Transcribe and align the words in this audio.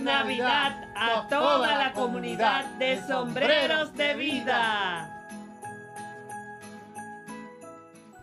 Navidad 0.00 0.88
a 0.96 1.26
toda 1.28 1.76
la 1.76 1.92
comunidad 1.92 2.64
de 2.78 3.00
sombreros 3.06 3.94
de 3.94 4.14
vida. 4.14 5.16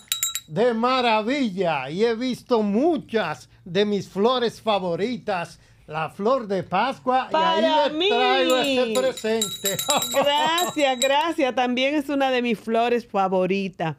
de 0.48 0.74
maravilla 0.74 1.88
y 1.90 2.04
he 2.04 2.14
visto 2.14 2.62
muchas 2.62 3.48
de 3.64 3.84
mis 3.84 4.08
flores 4.08 4.60
favoritas. 4.60 5.60
La 5.86 6.10
flor 6.10 6.46
de 6.46 6.62
Pascua 6.64 7.28
Para 7.30 7.60
y 7.60 7.64
ahí 7.64 7.92
mí. 7.96 8.08
traigo 8.10 8.56
ese 8.58 8.92
presente. 9.00 9.76
Gracias, 10.12 11.00
gracias. 11.00 11.54
También 11.54 11.94
es 11.94 12.10
una 12.10 12.30
de 12.30 12.42
mis 12.42 12.58
flores 12.58 13.06
favoritas. 13.06 13.96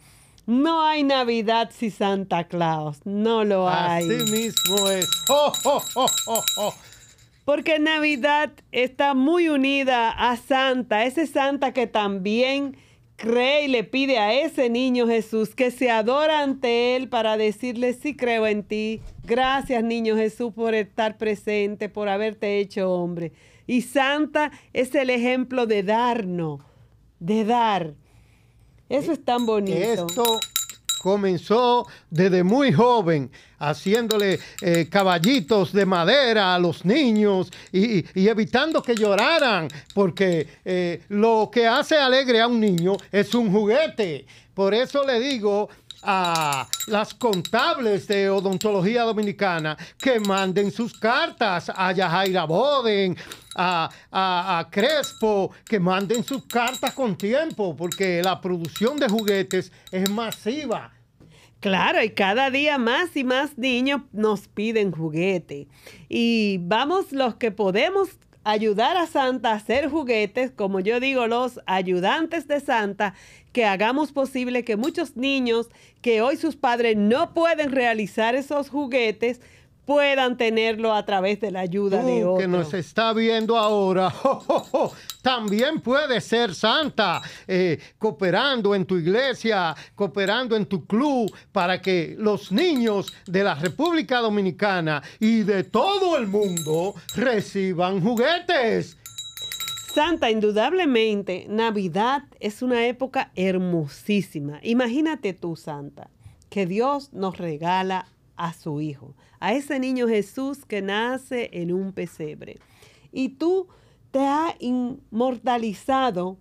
No 0.50 0.81
hay 0.83 1.03
Navidad 1.03 1.69
sin 1.72 1.92
Santa 1.92 2.45
Claus. 2.45 3.05
No 3.05 3.44
lo 3.45 3.69
hay. 3.69 4.09
Así 4.09 4.31
mismo 4.31 4.89
es. 4.89 5.08
Oh, 5.30 5.53
oh, 5.64 6.09
oh. 6.58 6.73
Porque 7.45 7.78
Navidad 7.78 8.53
está 8.72 9.14
muy 9.14 9.47
unida 9.47 10.09
a 10.09 10.38
Santa, 10.38 11.06
ese 11.06 11.28
Santa 11.28 11.72
que 11.72 11.86
también 11.86 12.78
cree 13.16 13.66
y 13.66 13.67
le 13.67 13.83
pide 13.83 14.17
a 14.17 14.33
ese 14.33 14.72
niño 14.72 15.06
Jesús 15.06 15.53
que 15.53 15.69
se 15.69 15.91
adora 15.91 16.41
ante 16.41 16.95
él 16.95 17.09
para 17.09 17.38
decirle, 17.38 17.94
sí 17.94 18.16
creo 18.16 18.47
en 18.47 18.63
ti. 18.63 19.02
Gracias, 19.25 19.84
niño 19.84 20.16
Jesús, 20.16 20.52
por 20.52 20.73
estar 20.73 21.19
presente, 21.19 21.89
por 21.89 22.09
haberte 22.09 22.58
hecho 22.58 22.91
hombre. 22.91 23.34
Y 23.67 23.84
Santa 23.84 24.50
es 24.73 24.95
el 24.95 25.11
ejemplo 25.11 25.67
de 25.67 25.84
darnos, 25.84 26.61
de 27.19 27.45
dar. 27.45 27.94
Eso 28.90 29.12
es 29.12 29.23
tan 29.23 29.45
bonito. 29.45 30.08
Esto 30.08 30.40
comenzó 31.00 31.88
desde 32.09 32.44
muy 32.44 32.73
joven, 32.73 33.31
haciéndole 33.59 34.40
eh, 34.62 34.88
caballitos 34.90 35.72
de 35.72 35.86
madera 35.86 36.54
a 36.54 36.59
los 36.59 36.86
niños 36.86 37.52
y, 37.72 38.04
evitando 38.28 38.81
que 38.81 38.96
lloraran, 38.96 39.68
porque 39.94 40.48
eh, 40.66 41.02
lo 41.09 41.50
que 41.52 41.68
hace 41.68 41.98
alegre 41.98 42.42
a 42.42 42.48
un 42.48 42.59
niño 42.59 42.98
es 43.12 43.34
un 43.34 43.52
juguete. 43.52 44.26
Por 44.54 44.73
eso 44.73 45.06
le 45.06 45.20
digo 45.20 45.70
a 46.03 46.67
las 46.88 47.14
contables 47.14 48.07
de 48.07 48.29
odontología 48.29 49.03
dominicana 49.03 49.78
que 50.01 50.19
manden 50.19 50.72
sus 50.72 50.97
cartas 50.97 51.72
a 51.75 51.91
Yajaira 51.91 52.46
Boden, 52.46 53.18
a, 53.56 53.90
a- 54.12 54.59
a 54.59 54.69
Crespo, 54.69 55.51
que 55.66 55.79
manden 55.79 56.24
sus 56.24 56.46
cartas 56.46 56.94
con 56.94 57.18
tiempo, 57.18 57.75
porque 57.75 58.22
la 58.24 58.40
producción 58.40 58.97
de 58.97 59.07
juguetes 59.09 59.72
es 59.91 60.09
masiva. 60.09 60.91
Claro, 61.59 62.01
y 62.01 62.12
cada 62.12 62.50
día 62.50 62.78
más 62.78 63.18
y 63.18 63.25
más 63.25 63.57
niños 63.57 64.01
nos 64.13 64.47
piden 64.47 64.91
juguete. 64.94 65.68
Y 66.07 66.57
vamos 66.62 67.12
los 67.12 67.35
que 67.35 67.51
podemos 67.51 68.07
ayudar 68.44 68.97
a 68.97 69.07
Santa 69.07 69.51
a 69.51 69.55
hacer 69.55 69.89
juguetes, 69.89 70.51
como 70.51 70.79
yo 70.79 71.00
digo, 71.00 71.27
los 71.27 71.59
ayudantes 71.66 72.47
de 72.47 72.59
Santa, 72.59 73.13
que 73.51 73.66
hagamos 73.66 74.11
posible 74.11 74.63
que 74.63 74.75
muchos 74.75 75.17
niños 75.17 75.69
que 76.01 76.22
hoy 76.22 76.38
sus 76.38 76.55
padres 76.55 76.95
no 76.97 77.33
pueden 77.33 77.72
realizar 77.72 78.35
esos 78.35 78.69
juguetes, 78.69 79.41
puedan 79.89 80.38
tenerlo 80.38 80.94
a 80.94 81.03
través 81.03 81.41
de 81.41 81.50
la 81.50 81.61
ayuda 81.61 82.03
de 82.03 82.22
Tú 82.22 82.29
otros. 82.29 82.41
que 82.41 82.47
nos 82.47 82.73
está 82.75 83.11
viendo 83.11 83.57
ahora, 83.57 84.13
también 85.23 85.81
puedes 85.81 86.23
ser 86.25 86.53
santa, 86.53 87.23
eh, 87.47 87.79
cooperando 87.97 88.75
en 88.75 88.85
tu 88.85 88.97
iglesia, 88.97 89.75
cooperando 89.95 90.55
en 90.55 90.67
tu 90.67 90.85
club, 90.85 91.35
para 91.51 91.81
que 91.81 92.16
los 92.19 92.51
niños 92.51 93.11
de 93.25 93.44
la 93.44 93.55
República 93.55 94.19
Dominicana 94.19 95.01
y 95.19 95.41
de 95.41 95.63
todo 95.63 96.17
el 96.17 96.27
mundo 96.27 96.94
reciban 97.16 98.00
juguetes. 98.00 98.95
Santa, 99.91 100.29
indudablemente, 100.29 101.47
Navidad 101.50 102.25
es 102.39 102.61
una 102.61 102.85
época 102.85 103.31
hermosísima. 103.35 104.59
Imagínate 104.61 105.33
tú, 105.33 105.56
Santa, 105.56 106.11
que 106.51 106.67
Dios 106.67 107.11
nos 107.11 107.39
regala 107.39 108.06
a 108.39 108.53
su 108.53 108.81
Hijo, 108.81 109.13
a 109.39 109.53
ese 109.53 109.79
niño 109.79 110.07
Jesús 110.07 110.66
que 110.66 110.81
nace 110.81 111.50
en 111.53 111.72
un 111.72 111.91
pesebre. 111.91 112.57
Y 113.11 113.29
tú 113.29 113.67
te 114.11 114.25
has 114.25 114.55
inmortalizado 114.59 116.38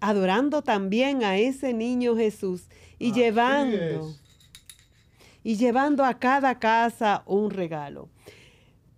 adorando 0.00 0.62
también 0.62 1.22
a 1.22 1.36
ese 1.36 1.72
niño 1.72 2.16
Jesús 2.16 2.68
y 2.98 3.10
Así 3.10 3.20
llevando 3.20 3.76
es. 4.08 4.20
y 5.44 5.56
llevando 5.56 6.04
a 6.04 6.18
cada 6.18 6.58
casa 6.58 7.22
un 7.26 7.50
regalo. 7.50 8.08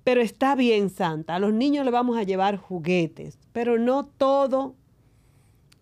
Pero 0.04 0.20
está 0.22 0.54
bien, 0.54 0.90
Santa, 0.90 1.34
a 1.34 1.38
los 1.38 1.52
niños 1.52 1.84
le 1.84 1.90
vamos 1.90 2.16
a 2.16 2.22
llevar 2.22 2.56
juguetes, 2.56 3.38
pero 3.52 3.78
no 3.78 4.06
todo 4.06 4.74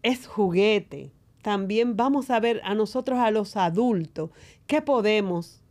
es 0.03 0.27
juguete. 0.27 1.13
También 1.43 1.97
vamos 1.97 2.31
a 2.31 2.41
ver 2.41 2.61
a 2.65 2.75
nosotros, 2.75 3.19
a 3.19 3.31
los 3.31 3.57
adultos, 3.57 4.31
qué 4.67 4.81
podemos 4.81 5.62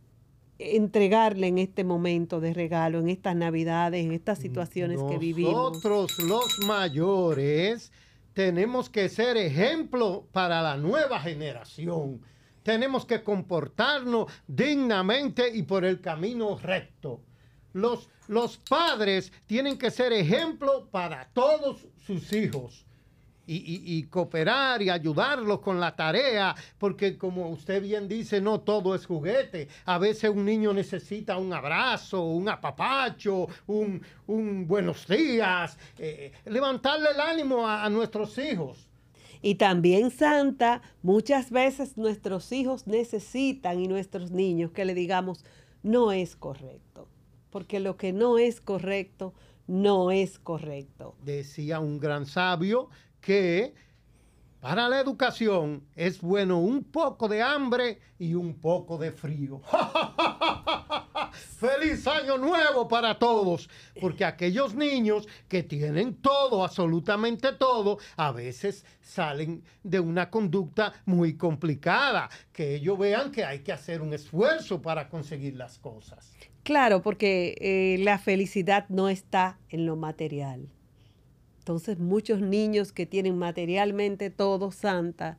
entregarle 0.76 1.48
en 1.48 1.58
este 1.58 1.84
momento 1.84 2.40
de 2.40 2.54
regalo, 2.54 3.00
en 3.00 3.08
estas 3.08 3.36
navidades, 3.36 4.04
en 4.04 4.12
estas 4.12 4.38
situaciones 4.38 5.00
que 5.08 5.18
vivimos. 5.18 5.52
Nosotros 5.52 6.18
los 6.18 6.58
mayores 6.66 7.92
tenemos 8.32 8.88
que 8.88 9.08
ser 9.08 9.36
ejemplo 9.36 10.26
para 10.32 10.62
la 10.62 10.76
nueva 10.76 11.20
generación. 11.20 12.20
Tenemos 12.62 13.04
que 13.04 13.22
comportarnos 13.22 14.32
dignamente 14.46 15.54
y 15.54 15.64
por 15.64 15.84
el 15.84 16.00
camino 16.00 16.56
recto. 16.56 17.20
Los, 17.72 18.08
los 18.28 18.58
padres 18.58 19.32
tienen 19.46 19.78
que 19.78 19.90
ser 19.90 20.12
ejemplo 20.12 20.88
para 20.90 21.28
todos 21.32 21.86
sus 22.06 22.32
hijos. 22.32 22.86
Y, 23.44 23.56
y- 23.56 23.98
y 23.98 24.02
cooperar 24.04 24.82
y 24.82 24.88
ayudarlos 24.90 25.58
con 25.60 25.80
la 25.80 25.96
tarea, 25.96 26.54
porque 26.78 27.18
como 27.18 27.48
usted 27.50 27.82
bien 27.82 28.06
dice, 28.06 28.40
no 28.40 28.60
todo 28.60 28.94
es 28.94 29.04
juguete. 29.04 29.66
A 29.84 29.98
veces 29.98 30.30
un 30.30 30.44
niño 30.44 30.72
necesita 30.72 31.36
un 31.38 31.52
abrazo, 31.52 32.22
un 32.22 32.48
apapacho, 32.48 33.48
un, 33.66 34.00
un 34.28 34.66
buenos 34.68 35.08
días, 35.08 35.76
eh, 35.98 36.30
levantarle 36.44 37.10
el 37.10 37.20
ánimo 37.20 37.66
a, 37.66 37.84
a 37.84 37.90
nuestros 37.90 38.38
hijos. 38.38 38.88
Y 39.44 39.56
también 39.56 40.12
Santa, 40.12 40.82
muchas 41.02 41.50
veces 41.50 41.96
nuestros 41.96 42.52
hijos 42.52 42.86
necesitan 42.86 43.80
y 43.80 43.88
nuestros 43.88 44.30
niños 44.30 44.70
que 44.70 44.84
le 44.84 44.94
digamos, 44.94 45.44
no 45.82 46.12
es 46.12 46.36
correcto. 46.36 47.08
Porque 47.50 47.80
lo 47.80 47.96
que 47.96 48.12
no 48.12 48.38
es 48.38 48.60
correcto, 48.60 49.34
no 49.66 50.12
es 50.12 50.38
correcto. 50.38 51.16
Decía 51.24 51.80
un 51.80 51.98
gran 51.98 52.24
sabio 52.26 52.88
que 53.22 53.72
para 54.60 54.88
la 54.88 55.00
educación 55.00 55.82
es 55.96 56.20
bueno 56.20 56.60
un 56.60 56.84
poco 56.84 57.26
de 57.26 57.42
hambre 57.42 57.98
y 58.18 58.34
un 58.34 58.60
poco 58.60 58.98
de 58.98 59.10
frío. 59.10 59.60
Feliz 61.32 62.06
año 62.06 62.36
nuevo 62.36 62.86
para 62.86 63.18
todos, 63.18 63.70
porque 64.00 64.24
aquellos 64.24 64.74
niños 64.74 65.26
que 65.48 65.62
tienen 65.62 66.14
todo, 66.14 66.62
absolutamente 66.62 67.52
todo, 67.54 67.98
a 68.16 68.32
veces 68.32 68.84
salen 69.00 69.64
de 69.82 69.98
una 69.98 70.30
conducta 70.30 70.92
muy 71.06 71.36
complicada, 71.36 72.28
que 72.52 72.74
ellos 72.74 72.98
vean 72.98 73.32
que 73.32 73.44
hay 73.44 73.60
que 73.60 73.72
hacer 73.72 74.02
un 74.02 74.12
esfuerzo 74.12 74.82
para 74.82 75.08
conseguir 75.08 75.56
las 75.56 75.78
cosas. 75.78 76.36
Claro, 76.62 77.02
porque 77.02 77.56
eh, 77.60 77.96
la 78.04 78.18
felicidad 78.18 78.86
no 78.88 79.08
está 79.08 79.58
en 79.70 79.86
lo 79.86 79.96
material. 79.96 80.68
Entonces 81.62 82.00
muchos 82.00 82.40
niños 82.40 82.90
que 82.90 83.06
tienen 83.06 83.38
materialmente 83.38 84.30
todo 84.30 84.72
Santa, 84.72 85.38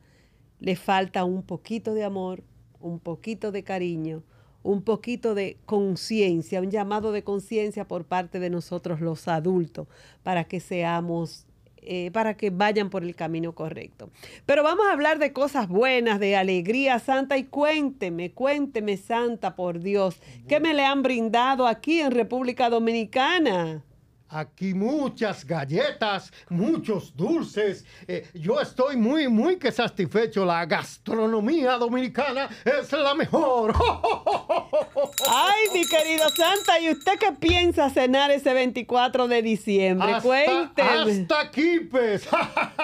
les 0.58 0.78
falta 0.78 1.22
un 1.24 1.42
poquito 1.42 1.92
de 1.92 2.02
amor, 2.02 2.42
un 2.80 2.98
poquito 2.98 3.52
de 3.52 3.62
cariño, 3.62 4.22
un 4.62 4.80
poquito 4.80 5.34
de 5.34 5.58
conciencia, 5.66 6.62
un 6.62 6.70
llamado 6.70 7.12
de 7.12 7.24
conciencia 7.24 7.86
por 7.86 8.06
parte 8.06 8.40
de 8.40 8.48
nosotros 8.48 9.02
los 9.02 9.28
adultos 9.28 9.86
para 10.22 10.44
que 10.44 10.60
seamos 10.60 11.44
eh, 11.82 12.10
para 12.10 12.38
que 12.38 12.48
vayan 12.48 12.88
por 12.88 13.04
el 13.04 13.14
camino 13.14 13.54
correcto. 13.54 14.08
Pero 14.46 14.62
vamos 14.62 14.86
a 14.86 14.92
hablar 14.92 15.18
de 15.18 15.34
cosas 15.34 15.68
buenas, 15.68 16.18
de 16.20 16.36
alegría 16.36 16.98
santa 17.00 17.36
y 17.36 17.44
cuénteme, 17.44 18.32
cuénteme 18.32 18.96
santa 18.96 19.54
por 19.54 19.80
Dios, 19.80 20.18
¿qué 20.48 20.58
me 20.58 20.72
le 20.72 20.86
han 20.86 21.02
brindado 21.02 21.66
aquí 21.66 22.00
en 22.00 22.12
República 22.12 22.70
Dominicana? 22.70 23.84
Aquí 24.28 24.74
muchas 24.74 25.44
galletas, 25.44 26.32
muchos 26.48 27.14
dulces. 27.16 27.84
Eh, 28.08 28.26
yo 28.34 28.60
estoy 28.60 28.96
muy, 28.96 29.28
muy 29.28 29.56
que 29.56 29.70
satisfecho. 29.70 30.44
La 30.44 30.64
gastronomía 30.66 31.72
dominicana 31.76 32.48
es 32.64 32.90
la 32.92 33.14
mejor. 33.14 33.74
Ay, 35.28 35.62
mi 35.72 35.86
querido 35.86 36.28
Santa, 36.30 36.80
¿y 36.80 36.90
usted 36.90 37.18
qué 37.18 37.32
piensa 37.32 37.90
cenar 37.90 38.30
ese 38.30 38.52
24 38.52 39.28
de 39.28 39.42
diciembre? 39.42 40.14
Hasta, 40.14 40.22
Cuénteme. 40.22 41.22
Hasta 41.22 41.50
quipes. 41.50 42.28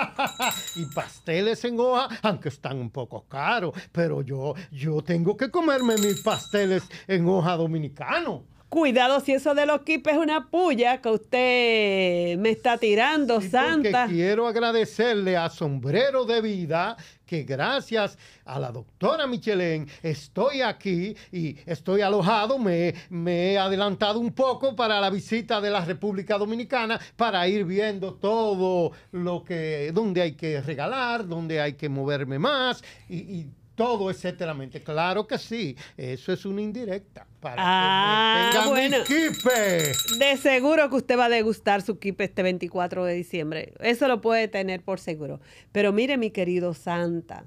y 0.77 0.85
pasteles 0.95 1.65
en 1.65 1.81
hoja, 1.81 2.09
aunque 2.23 2.51
están 2.51 2.79
un 2.79 2.91
poco 2.91 3.25
caros. 3.27 3.75
Pero 3.93 4.23
yo, 4.23 4.55
yo 4.71 5.03
tengo 5.03 5.37
que 5.37 5.51
comerme 5.51 5.97
mis 5.97 6.23
pasteles 6.23 6.85
en 7.09 7.27
hoja 7.29 7.57
dominicano. 7.57 8.45
Cuidado 8.71 9.19
si 9.19 9.33
eso 9.33 9.53
de 9.53 9.67
los 9.67 9.81
quipes 9.81 10.13
es 10.15 10.19
una 10.21 10.49
puya 10.49 11.01
que 11.01 11.09
usted 11.09 12.39
me 12.39 12.51
está 12.51 12.79
tirando, 12.79 13.41
Sí, 13.41 13.49
Santa. 13.49 14.07
Quiero 14.07 14.47
agradecerle 14.47 15.37
a 15.37 15.51
Sombrero 15.51 16.25
de 16.25 16.41
Vida 16.41 16.97
que 17.27 17.43
gracias 17.43 18.17
a 18.45 18.61
la 18.61 18.71
doctora 18.71 19.27
Michelén 19.27 19.89
estoy 20.05 20.63
aquí 20.63 21.17
y 21.33 21.57
estoy 21.67 22.03
alojado. 22.03 22.61
Me, 22.61 22.95
me 23.09 23.53
he 23.53 23.59
adelantado 23.59 24.21
un 24.21 24.33
poco 24.33 24.77
para 24.77 25.01
la 25.01 25.11
visita 25.11 25.61
de 25.61 25.71
la 25.71 25.85
República 25.85 26.39
Dominicana 26.39 27.01
para 27.17 27.49
ir 27.49 27.65
viendo 27.65 28.15
todo 28.15 28.93
lo 29.11 29.43
que, 29.43 29.91
dónde 29.93 30.23
hay 30.23 30.33
que 30.33 30.61
regalar, 30.61 31.27
dónde 31.27 31.61
hay 31.61 31.73
que 31.73 31.89
moverme 31.89 32.39
más 32.39 32.85
y, 33.09 33.17
y 33.17 33.47
todo, 33.85 34.11
etcétera. 34.11 34.55
Claro 34.85 35.27
que 35.27 35.39
sí, 35.39 35.77
eso 35.97 36.33
es 36.33 36.45
una 36.45 36.61
indirecta. 36.61 37.27
Para 37.41 37.57
Ah, 37.59 38.51
que 38.53 38.59
tenga 38.59 38.69
bueno. 38.69 38.97
mi 38.99 39.05
kipe. 39.05 39.93
De 40.19 40.37
seguro 40.37 40.91
que 40.91 40.97
usted 40.97 41.19
va 41.19 41.25
a 41.25 41.29
degustar 41.31 41.81
su 41.81 41.99
kipe 41.99 42.25
este 42.25 42.43
24 42.43 43.05
de 43.05 43.15
diciembre. 43.15 43.73
Eso 43.81 44.07
lo 44.09 44.21
puede 44.21 44.49
tener 44.49 44.83
por 44.83 45.01
seguro. 45.01 45.41
Pero 45.73 45.93
mire, 45.93 46.19
mi 46.19 46.31
querido 46.31 46.75
Santa, 46.75 47.47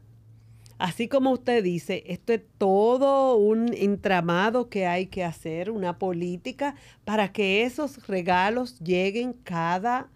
así 0.79 1.07
como 1.07 1.31
usted 1.31 1.63
dice, 1.63 2.03
esto 2.07 2.33
es 2.33 2.41
todo 2.57 3.35
un 3.35 3.71
entramado 3.73 4.69
que 4.69 4.87
hay 4.87 5.05
que 5.05 5.23
hacer, 5.23 5.69
una 5.69 5.99
política 5.99 6.75
para 7.05 7.31
que 7.31 7.63
esos 7.63 8.07
regalos 8.07 8.79
lleguen 8.79 9.33
cada 9.33 10.09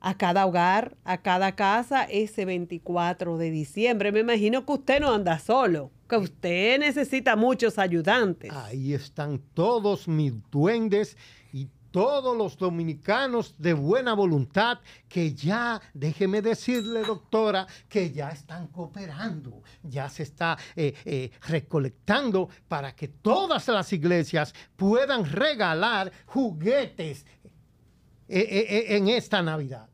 a 0.00 0.16
cada 0.16 0.46
hogar, 0.46 0.96
a 1.04 1.18
cada 1.18 1.52
casa 1.52 2.04
ese 2.04 2.44
24 2.44 3.38
de 3.38 3.50
diciembre. 3.50 4.12
Me 4.12 4.20
imagino 4.20 4.64
que 4.64 4.72
usted 4.72 5.00
no 5.00 5.12
anda 5.12 5.38
solo, 5.38 5.90
que 6.08 6.16
usted 6.16 6.78
necesita 6.78 7.36
muchos 7.36 7.78
ayudantes. 7.78 8.52
Ahí 8.52 8.94
están 8.94 9.40
todos 9.54 10.06
mis 10.06 10.32
duendes 10.50 11.16
y 11.52 11.68
todos 11.90 12.36
los 12.36 12.58
dominicanos 12.58 13.54
de 13.56 13.72
buena 13.72 14.12
voluntad 14.12 14.80
que 15.08 15.32
ya, 15.32 15.80
déjeme 15.94 16.42
decirle, 16.42 17.00
doctora, 17.02 17.66
que 17.88 18.10
ya 18.10 18.28
están 18.28 18.66
cooperando, 18.66 19.62
ya 19.82 20.08
se 20.10 20.24
está 20.24 20.58
eh, 20.76 20.94
eh, 21.06 21.30
recolectando 21.48 22.50
para 22.68 22.94
que 22.94 23.08
todas 23.08 23.66
las 23.68 23.90
iglesias 23.94 24.54
puedan 24.76 25.24
regalar 25.24 26.12
juguetes 26.26 27.24
en 28.28 29.08
esta 29.08 29.42
Navidad. 29.42 29.88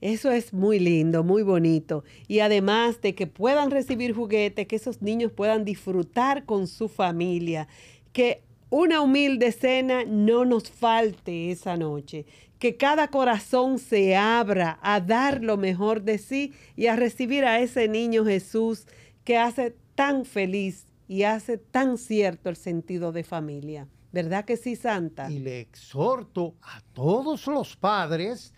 Eso 0.00 0.30
es 0.30 0.52
muy 0.52 0.78
lindo, 0.80 1.24
muy 1.24 1.42
bonito. 1.42 2.04
Y 2.28 2.40
además 2.40 3.00
de 3.00 3.14
que 3.14 3.26
puedan 3.26 3.70
recibir 3.70 4.12
juguetes, 4.12 4.66
que 4.66 4.76
esos 4.76 5.00
niños 5.00 5.32
puedan 5.32 5.64
disfrutar 5.64 6.44
con 6.44 6.66
su 6.66 6.88
familia, 6.88 7.68
que 8.12 8.42
una 8.68 9.00
humilde 9.00 9.50
cena 9.50 10.04
no 10.04 10.44
nos 10.44 10.70
falte 10.70 11.50
esa 11.50 11.76
noche, 11.76 12.26
que 12.58 12.76
cada 12.76 13.08
corazón 13.08 13.78
se 13.78 14.14
abra 14.14 14.78
a 14.82 15.00
dar 15.00 15.42
lo 15.42 15.56
mejor 15.56 16.02
de 16.02 16.18
sí 16.18 16.52
y 16.76 16.88
a 16.88 16.96
recibir 16.96 17.44
a 17.46 17.60
ese 17.60 17.88
niño 17.88 18.26
Jesús 18.26 18.86
que 19.24 19.38
hace 19.38 19.74
tan 19.94 20.26
feliz 20.26 20.86
y 21.08 21.22
hace 21.22 21.56
tan 21.56 21.96
cierto 21.96 22.50
el 22.50 22.56
sentido 22.56 23.12
de 23.12 23.24
familia. 23.24 23.88
¿Verdad 24.14 24.44
que 24.44 24.56
sí, 24.56 24.76
Santa? 24.76 25.28
Y 25.28 25.40
le 25.40 25.58
exhorto 25.58 26.54
a 26.62 26.80
todos 26.92 27.48
los 27.48 27.74
padres 27.74 28.54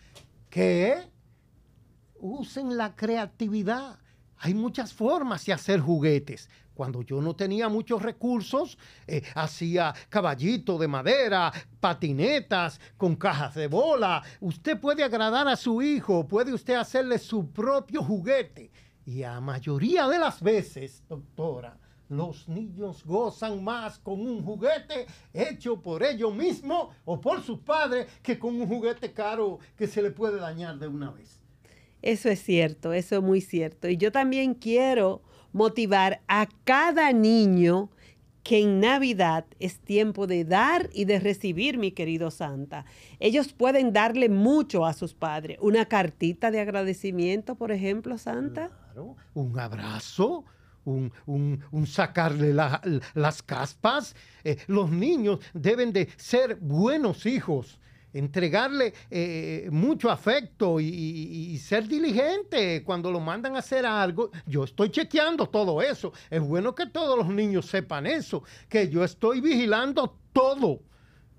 que 0.51 0.99
usen 2.21 2.77
la 2.77 2.95
creatividad. 2.95 3.99
Hay 4.37 4.53
muchas 4.53 4.93
formas 4.93 5.47
de 5.47 5.55
hacer 5.55 5.81
juguetes. 5.81 6.51
Cuando 6.75 7.01
yo 7.01 7.23
no 7.23 7.35
tenía 7.35 7.71
muchos 7.71 8.03
recursos, 8.03 8.77
eh, 9.07 9.23
hacía 9.35 9.95
caballito 10.11 10.77
de 10.77 10.89
madera, 10.89 11.51
patinetas 11.81 12.79
con 12.99 13.17
cajas 13.17 13.55
de 13.55 13.69
bola. 13.69 14.23
Usted 14.41 14.79
puede 14.79 15.05
agradar 15.05 15.49
a 15.49 15.57
su 15.57 15.81
hijo, 15.81 16.29
puede 16.29 16.53
usted 16.53 16.75
hacerle 16.75 17.19
su 17.19 17.51
propio 17.51 18.03
juguete. 18.03 18.71
Y 19.07 19.23
a 19.23 19.41
mayoría 19.41 20.07
de 20.07 20.19
las 20.19 20.43
veces, 20.43 21.03
doctora, 21.09 21.79
los 22.09 22.49
niños 22.49 23.05
gozan 23.05 23.63
más 23.65 23.99
con 23.99 24.21
un 24.21 24.45
juguete 24.45 25.07
hecho 25.33 25.81
por 25.81 26.03
ellos 26.03 26.35
mismos 26.35 26.89
o 27.05 27.21
por 27.21 27.43
sus 27.43 27.59
padres 27.61 28.07
que 28.23 28.39
con 28.39 28.61
un 28.61 28.69
juguete 28.69 29.13
caro 29.13 29.59
que 29.77 29.87
se 29.87 30.03
le 30.03 30.11
puede 30.11 30.39
dañar 30.39 30.79
de 30.79 30.89
una 30.89 31.11
vez. 31.11 31.41
Eso 32.03 32.29
es 32.29 32.43
cierto, 32.43 32.93
eso 32.93 33.17
es 33.17 33.23
muy 33.23 33.41
cierto. 33.41 33.89
Y 33.89 33.97
yo 33.97 34.13
también 34.13 34.55
quiero 34.55 35.23
motivar 35.53 36.21
a 36.29 36.47
cada 36.65 37.13
niño 37.13 37.91
que 38.47 38.63
en 38.63 38.79
Navidad 38.79 39.45
es 39.59 39.81
tiempo 39.81 40.29
de 40.29 40.45
dar 40.45 40.89
y 40.93 41.05
de 41.05 41.19
recibir, 41.19 41.79
mi 41.79 41.91
querido 41.91 42.31
Santa. 42.31 42.85
Ellos 43.19 43.53
pueden 43.53 43.93
darle 43.93 44.29
mucho 44.29 44.87
a 44.87 44.93
sus 44.93 45.15
padres. 45.15 45.59
Una 45.61 45.87
cartita 45.87 46.53
de 46.53 46.61
agradecimiento, 46.61 47.57
por 47.57 47.73
ejemplo, 47.73 48.19
Santa. 48.19 48.69
Claro, 48.69 49.17
un 49.35 49.59
abrazo, 49.59 50.45
un, 50.87 51.13
un- 51.71 51.87
sacarle 51.87 52.53
la- 52.55 52.81
las 53.15 53.43
caspas. 53.43 54.15
Eh, 54.45 54.57
los 54.69 54.91
niños 54.91 55.41
deben 55.53 55.93
de 55.93 56.09
ser 56.17 56.57
buenos 56.57 57.27
hijos, 57.27 57.79
entregarle 58.13 58.95
eh, 59.11 59.69
mucho 59.71 60.11
afecto 60.11 60.81
y, 60.81 60.87
y- 60.87 61.59
ser 61.59 61.87
diligente 61.87 62.83
cuando 62.85 63.11
lo 63.11 63.21
mandan 63.21 63.57
a 63.57 63.59
hacer 63.59 63.85
algo. 63.85 64.31
Yo 64.47 64.65
estoy 64.65 64.91
chequeando 64.91 65.47
todo 65.49 65.83
eso. 65.83 66.13
Es 66.31 66.41
bueno 66.41 66.75
que 66.75 66.87
todos 66.87 67.19
los 67.19 67.29
niños 67.29 67.67
sepan 67.67 68.07
eso, 68.07 68.43
que 68.69 68.89
yo 68.89 69.05
estoy 69.05 69.41
vigilando 69.41 70.17
todo. 70.33 70.81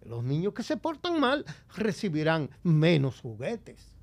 Los 0.06 0.24
niños 0.24 0.54
que 0.54 0.64
se 0.64 0.78
portan 0.78 1.20
mal 1.20 1.44
recibirán 1.76 2.50
menos 2.64 3.20
juguetes. 3.22 3.94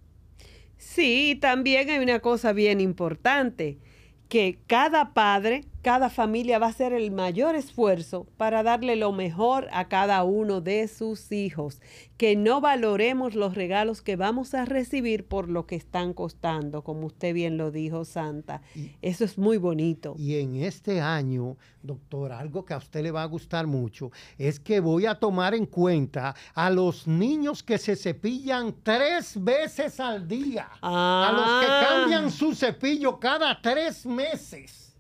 Sí, 0.77 1.39
también 1.41 1.89
hay 1.89 1.99
una 1.99 2.21
cosa 2.21 2.53
bien 2.53 2.81
importante, 2.81 3.79
que 4.29 4.59
cada 4.67 5.13
padre, 5.13 5.65
cada 5.85 6.09
familia 6.09 6.59
va 6.59 6.69
a 6.69 6.71
hacer 6.71 6.95
el 6.95 7.11
mayor 7.11 7.55
esfuerzo 7.57 8.27
para 8.39 8.63
darle 8.63 8.97
lo 8.97 9.13
mejor 9.13 9.69
a 9.71 9.87
cada 9.89 10.25
uno 10.25 10.63
de 10.63 10.89
sus 10.89 11.31
hijos, 11.31 11.83
que 12.17 12.37
no 12.37 12.63
valoremos 12.63 13.35
los 13.35 13.55
regalos 13.55 14.01
que 14.01 14.17
vamos 14.17 14.55
a 14.55 14.65
recibir 14.65 15.27
por 15.29 15.51
lo 15.51 15.67
que 15.67 15.77
están 15.77 16.15
costando, 16.15 16.83
como 16.83 17.07
usted 17.09 17.35
bien 17.35 17.59
lo 17.59 17.71
dijo, 17.71 18.07
Santa. 18.07 18.63
Eso 19.03 19.27
es 19.27 19.37
muy 19.37 19.59
bonito. 19.59 20.15
Y 20.17 20.37
en 20.37 20.57
este 20.57 21.03
año, 21.03 21.59
doctor, 21.83 22.33
algo 22.33 22.65
que 22.65 22.73
a 22.73 22.79
usted 22.79 23.03
le 23.03 23.11
va 23.11 23.23
a 23.23 23.27
gustar 23.27 23.67
mucho 23.67 24.11
es 24.39 24.59
que 24.59 24.81
voy 24.81 25.05
a 25.05 25.17
tomar 25.17 25.53
en 25.55 25.67
cuenta 25.67 26.35
a 26.55 26.71
los 26.71 27.07
niños 27.07 27.63
que 27.63 27.77
se 27.77 27.95
cepillan 27.95 28.75
tres 28.83 29.35
veces 29.45 30.01
al 30.01 30.27
día, 30.27 30.67
a 30.81 31.31
los 31.31 31.45
que 31.61 31.71
Ah. 31.71 31.87
cambian 31.91 32.31
su 32.31 32.55
cepillo 32.55 33.21
cada 33.21 33.61
tres 33.61 34.07
meses. 34.07 34.94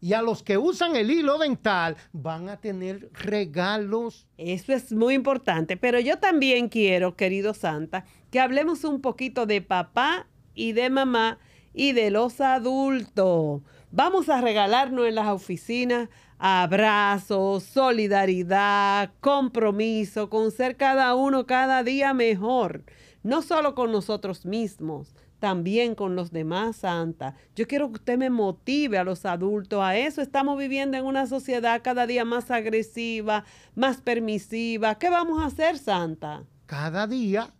Y 0.00 0.12
a 0.12 0.22
los 0.22 0.42
que 0.42 0.58
usan 0.58 0.94
el 0.94 1.10
hilo 1.10 1.38
dental 1.38 1.96
van 2.12 2.48
a 2.48 2.58
tener 2.58 3.10
regalos. 3.12 4.28
Eso 4.36 4.72
es 4.72 4.92
muy 4.92 5.14
importante, 5.14 5.76
pero 5.76 5.98
yo 5.98 6.18
también 6.18 6.68
quiero, 6.68 7.16
querido 7.16 7.52
Santa, 7.52 8.04
que 8.30 8.40
hablemos 8.40 8.84
un 8.84 9.00
poquito 9.00 9.46
de 9.46 9.60
papá 9.60 10.28
y 10.54 10.72
de 10.72 10.90
mamá 10.90 11.38
y 11.74 11.92
de 11.92 12.10
los 12.10 12.40
adultos. 12.40 13.62
Vamos 13.90 14.28
a 14.28 14.40
regalarnos 14.40 15.06
en 15.06 15.14
las 15.14 15.28
oficinas 15.28 16.08
abrazos, 16.38 17.64
solidaridad, 17.64 19.12
compromiso 19.20 20.30
con 20.30 20.50
ser 20.52 20.76
cada 20.76 21.14
uno 21.14 21.46
cada 21.46 21.82
día 21.82 22.14
mejor, 22.14 22.84
no 23.28 23.42
solo 23.42 23.74
con 23.74 23.92
nosotros 23.92 24.46
mismos, 24.46 25.14
también 25.38 25.94
con 25.94 26.16
los 26.16 26.32
demás, 26.32 26.76
Santa. 26.76 27.34
Yo 27.54 27.66
quiero 27.68 27.88
que 27.88 27.96
usted 27.96 28.16
me 28.16 28.30
motive 28.30 28.96
a 28.96 29.04
los 29.04 29.26
adultos 29.26 29.82
a 29.82 29.98
eso. 29.98 30.22
Estamos 30.22 30.56
viviendo 30.56 30.96
en 30.96 31.04
una 31.04 31.26
sociedad 31.26 31.82
cada 31.84 32.06
día 32.06 32.24
más 32.24 32.50
agresiva, 32.50 33.44
más 33.74 34.00
permisiva. 34.00 34.94
¿Qué 34.94 35.10
vamos 35.10 35.42
a 35.42 35.46
hacer, 35.48 35.76
Santa? 35.76 36.44
Cada 36.64 37.06
día 37.06 37.52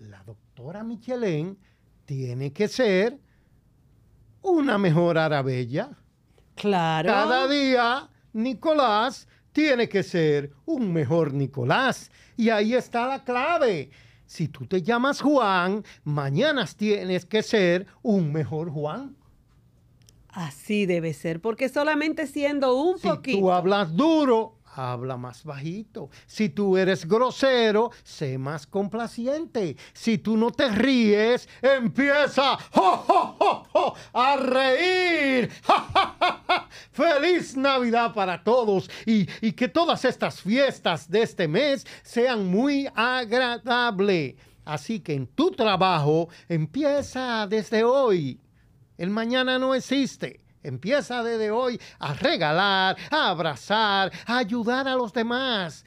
la 0.00 0.20
doctora 0.24 0.82
Michelén 0.82 1.56
tiene 2.04 2.52
que 2.52 2.66
ser 2.66 3.20
una 4.42 4.78
mejor 4.78 5.16
Arabella. 5.16 5.96
Claro. 6.56 7.08
Cada 7.08 7.46
día 7.46 8.10
Nicolás 8.32 9.28
tiene 9.52 9.88
que 9.88 10.02
ser 10.02 10.50
un 10.66 10.92
mejor 10.92 11.32
Nicolás. 11.32 12.10
Y 12.36 12.50
ahí 12.50 12.74
está 12.74 13.06
la 13.06 13.22
clave. 13.22 13.92
Si 14.28 14.46
tú 14.46 14.66
te 14.66 14.82
llamas 14.82 15.22
Juan, 15.22 15.82
mañana 16.04 16.66
tienes 16.76 17.24
que 17.24 17.42
ser 17.42 17.86
un 18.02 18.30
mejor 18.30 18.70
Juan. 18.70 19.16
Así 20.28 20.84
debe 20.84 21.14
ser, 21.14 21.40
porque 21.40 21.70
solamente 21.70 22.26
siendo 22.26 22.74
un 22.74 22.98
Si 22.98 23.08
poquito. 23.08 23.38
tú 23.38 23.50
hablas 23.50 23.96
duro, 23.96 24.58
habla 24.74 25.16
más 25.16 25.44
bajito. 25.44 26.10
Si 26.26 26.50
tú 26.50 26.76
eres 26.76 27.08
grosero, 27.08 27.90
sé 28.04 28.36
más 28.36 28.66
complaciente. 28.66 29.78
Si 29.94 30.18
tú 30.18 30.36
no 30.36 30.50
te 30.50 30.68
ríes, 30.68 31.48
empieza 31.62 32.58
a 34.12 34.36
reír. 34.36 35.50
¡Ja, 35.64 35.74
ja, 35.74 35.90
ja, 35.94 36.16
ja! 36.17 36.17
Feliz 36.98 37.56
Navidad 37.56 38.12
para 38.12 38.42
todos 38.42 38.90
y, 39.06 39.28
y 39.40 39.52
que 39.52 39.68
todas 39.68 40.04
estas 40.04 40.42
fiestas 40.42 41.08
de 41.08 41.22
este 41.22 41.46
mes 41.46 41.86
sean 42.02 42.48
muy 42.48 42.88
agradables. 42.92 44.34
Así 44.64 44.98
que 44.98 45.14
en 45.14 45.28
tu 45.28 45.52
trabajo 45.52 46.28
empieza 46.48 47.46
desde 47.46 47.84
hoy. 47.84 48.40
El 48.96 49.10
mañana 49.10 49.60
no 49.60 49.76
existe. 49.76 50.40
Empieza 50.64 51.22
desde 51.22 51.52
hoy 51.52 51.80
a 52.00 52.14
regalar, 52.14 52.96
a 53.12 53.28
abrazar, 53.28 54.10
a 54.26 54.38
ayudar 54.38 54.88
a 54.88 54.96
los 54.96 55.12
demás. 55.12 55.84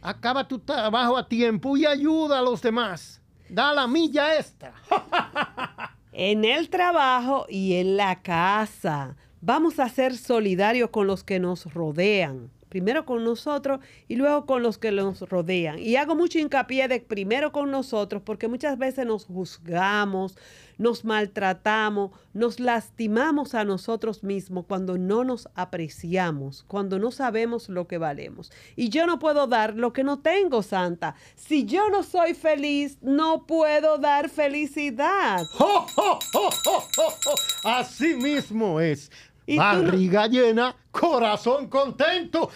Acaba 0.00 0.48
tu 0.48 0.58
trabajo 0.58 1.18
a 1.18 1.28
tiempo 1.28 1.76
y 1.76 1.84
ayuda 1.84 2.38
a 2.38 2.42
los 2.42 2.62
demás. 2.62 3.20
Da 3.50 3.74
la 3.74 3.86
milla 3.86 4.38
extra. 4.38 4.72
En 6.12 6.44
el 6.44 6.68
trabajo 6.68 7.46
y 7.48 7.74
en 7.74 7.96
la 7.96 8.20
casa. 8.20 9.16
Vamos 9.42 9.80
a 9.80 9.88
ser 9.88 10.18
solidarios 10.18 10.90
con 10.90 11.06
los 11.06 11.24
que 11.24 11.40
nos 11.40 11.72
rodean. 11.72 12.50
Primero 12.68 13.04
con 13.04 13.24
nosotros 13.24 13.80
y 14.06 14.16
luego 14.16 14.44
con 14.46 14.62
los 14.62 14.76
que 14.76 14.92
nos 14.92 15.22
rodean. 15.22 15.78
Y 15.78 15.96
hago 15.96 16.14
mucho 16.14 16.38
hincapié 16.38 16.86
de 16.88 17.00
primero 17.00 17.50
con 17.50 17.70
nosotros 17.70 18.22
porque 18.24 18.48
muchas 18.48 18.78
veces 18.78 19.06
nos 19.06 19.24
juzgamos, 19.24 20.36
nos 20.78 21.04
maltratamos, 21.04 22.12
nos 22.32 22.60
lastimamos 22.60 23.54
a 23.54 23.64
nosotros 23.64 24.22
mismos 24.22 24.66
cuando 24.68 24.98
no 24.98 25.24
nos 25.24 25.48
apreciamos, 25.54 26.64
cuando 26.68 26.98
no 27.00 27.10
sabemos 27.10 27.68
lo 27.68 27.88
que 27.88 27.98
valemos. 27.98 28.52
Y 28.76 28.88
yo 28.88 29.04
no 29.06 29.18
puedo 29.18 29.48
dar 29.48 29.74
lo 29.74 29.92
que 29.92 30.04
no 30.04 30.20
tengo, 30.20 30.62
Santa. 30.62 31.16
Si 31.34 31.64
yo 31.64 31.90
no 31.90 32.04
soy 32.04 32.34
feliz, 32.34 32.98
no 33.02 33.46
puedo 33.46 33.98
dar 33.98 34.28
felicidad. 34.28 35.44
¡Jo, 35.54 35.86
jo, 35.96 36.18
jo, 36.32 36.50
jo, 36.64 36.80
jo, 36.94 37.10
jo! 37.24 37.34
Así 37.64 38.14
mismo 38.14 38.80
es. 38.80 39.10
¿Y 39.50 39.56
no- 39.56 39.62
Barriga 39.62 40.26
llena, 40.28 40.76
corazón 40.92 41.68
contento. 41.68 42.50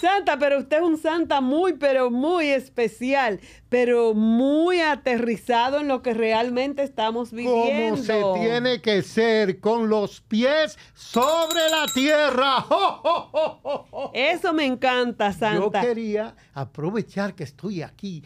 Santa, 0.00 0.36
pero 0.38 0.58
usted 0.58 0.78
es 0.78 0.82
un 0.82 0.98
santa 0.98 1.40
muy, 1.40 1.74
pero 1.74 2.10
muy 2.10 2.48
especial, 2.48 3.38
pero 3.68 4.12
muy 4.14 4.80
aterrizado 4.80 5.78
en 5.78 5.86
lo 5.88 6.02
que 6.02 6.14
realmente 6.14 6.82
estamos 6.82 7.30
viviendo. 7.32 7.94
Como 7.94 8.34
se 8.34 8.40
tiene 8.40 8.80
que 8.80 9.02
ser 9.02 9.60
con 9.60 9.88
los 9.88 10.20
pies 10.22 10.76
sobre 10.94 11.68
la 11.70 11.86
tierra. 11.94 12.66
Eso 14.12 14.52
me 14.52 14.64
encanta, 14.66 15.30
Yo 15.30 15.38
Santa. 15.38 15.80
quería 15.80 16.34
aprovechar 16.54 17.34
que 17.34 17.44
estoy 17.44 17.82
aquí 17.82 18.24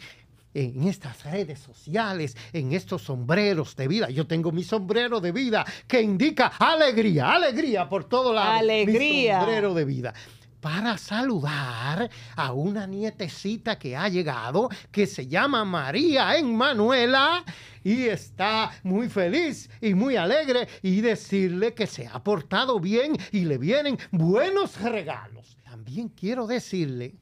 en 0.57 0.87
estas 0.87 1.23
redes 1.23 1.59
sociales, 1.59 2.35
en 2.51 2.73
estos 2.73 3.03
sombreros 3.03 3.75
de 3.75 3.87
vida. 3.87 4.09
Yo 4.09 4.25
tengo 4.25 4.51
mi 4.51 4.63
sombrero 4.63 5.21
de 5.21 5.31
vida 5.31 5.63
que 5.87 6.01
indica 6.01 6.47
alegría, 6.57 7.33
alegría 7.33 7.87
por 7.87 8.05
todo 8.05 8.33
lado. 8.33 8.53
Alegría. 8.53 9.35
Mi 9.37 9.45
sombrero 9.45 9.73
de 9.75 9.85
vida. 9.85 10.13
Para 10.59 10.97
saludar 10.97 12.09
a 12.35 12.51
una 12.53 12.87
nietecita 12.87 13.77
que 13.77 13.95
ha 13.95 14.09
llegado, 14.09 14.69
que 14.91 15.05
se 15.05 15.27
llama 15.27 15.63
María 15.63 16.35
Emmanuela 16.35 17.45
y 17.83 18.05
está 18.05 18.71
muy 18.81 19.07
feliz 19.09 19.69
y 19.79 19.93
muy 19.93 20.15
alegre 20.15 20.67
y 20.81 21.01
decirle 21.01 21.75
que 21.75 21.85
se 21.85 22.07
ha 22.07 22.23
portado 22.23 22.79
bien 22.79 23.15
y 23.31 23.45
le 23.45 23.59
vienen 23.59 23.99
buenos 24.09 24.81
regalos. 24.81 25.55
También 25.63 26.09
quiero 26.09 26.47
decirle 26.47 27.15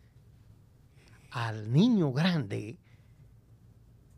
al 1.31 1.73
niño 1.73 2.13
grande, 2.13 2.79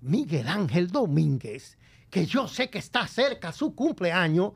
Miguel 0.01 0.47
Ángel 0.47 0.89
Domínguez, 0.89 1.77
que 2.09 2.25
yo 2.25 2.47
sé 2.47 2.69
que 2.69 2.79
está 2.79 3.07
cerca 3.07 3.51
su 3.51 3.73
cumpleaños, 3.75 4.53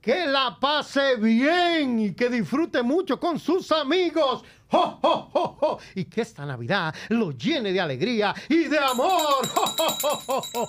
que 0.00 0.26
la 0.26 0.58
pase 0.60 1.16
bien 1.16 1.98
y 1.98 2.14
que 2.14 2.28
disfrute 2.28 2.82
mucho 2.82 3.18
con 3.18 3.38
sus 3.38 3.70
amigos. 3.72 4.44
¡Jo, 4.70 4.98
jo, 5.02 5.30
jo, 5.32 5.56
jo! 5.60 5.78
Y 5.94 6.04
que 6.04 6.20
esta 6.20 6.44
Navidad 6.44 6.94
lo 7.08 7.32
llene 7.32 7.72
de 7.72 7.80
alegría 7.80 8.34
y 8.48 8.64
de 8.64 8.78
amor. 8.78 9.46
¡Jo, 9.48 9.66
jo, 9.66 9.96
jo, 10.00 10.16
jo, 10.26 10.42
jo! 10.52 10.68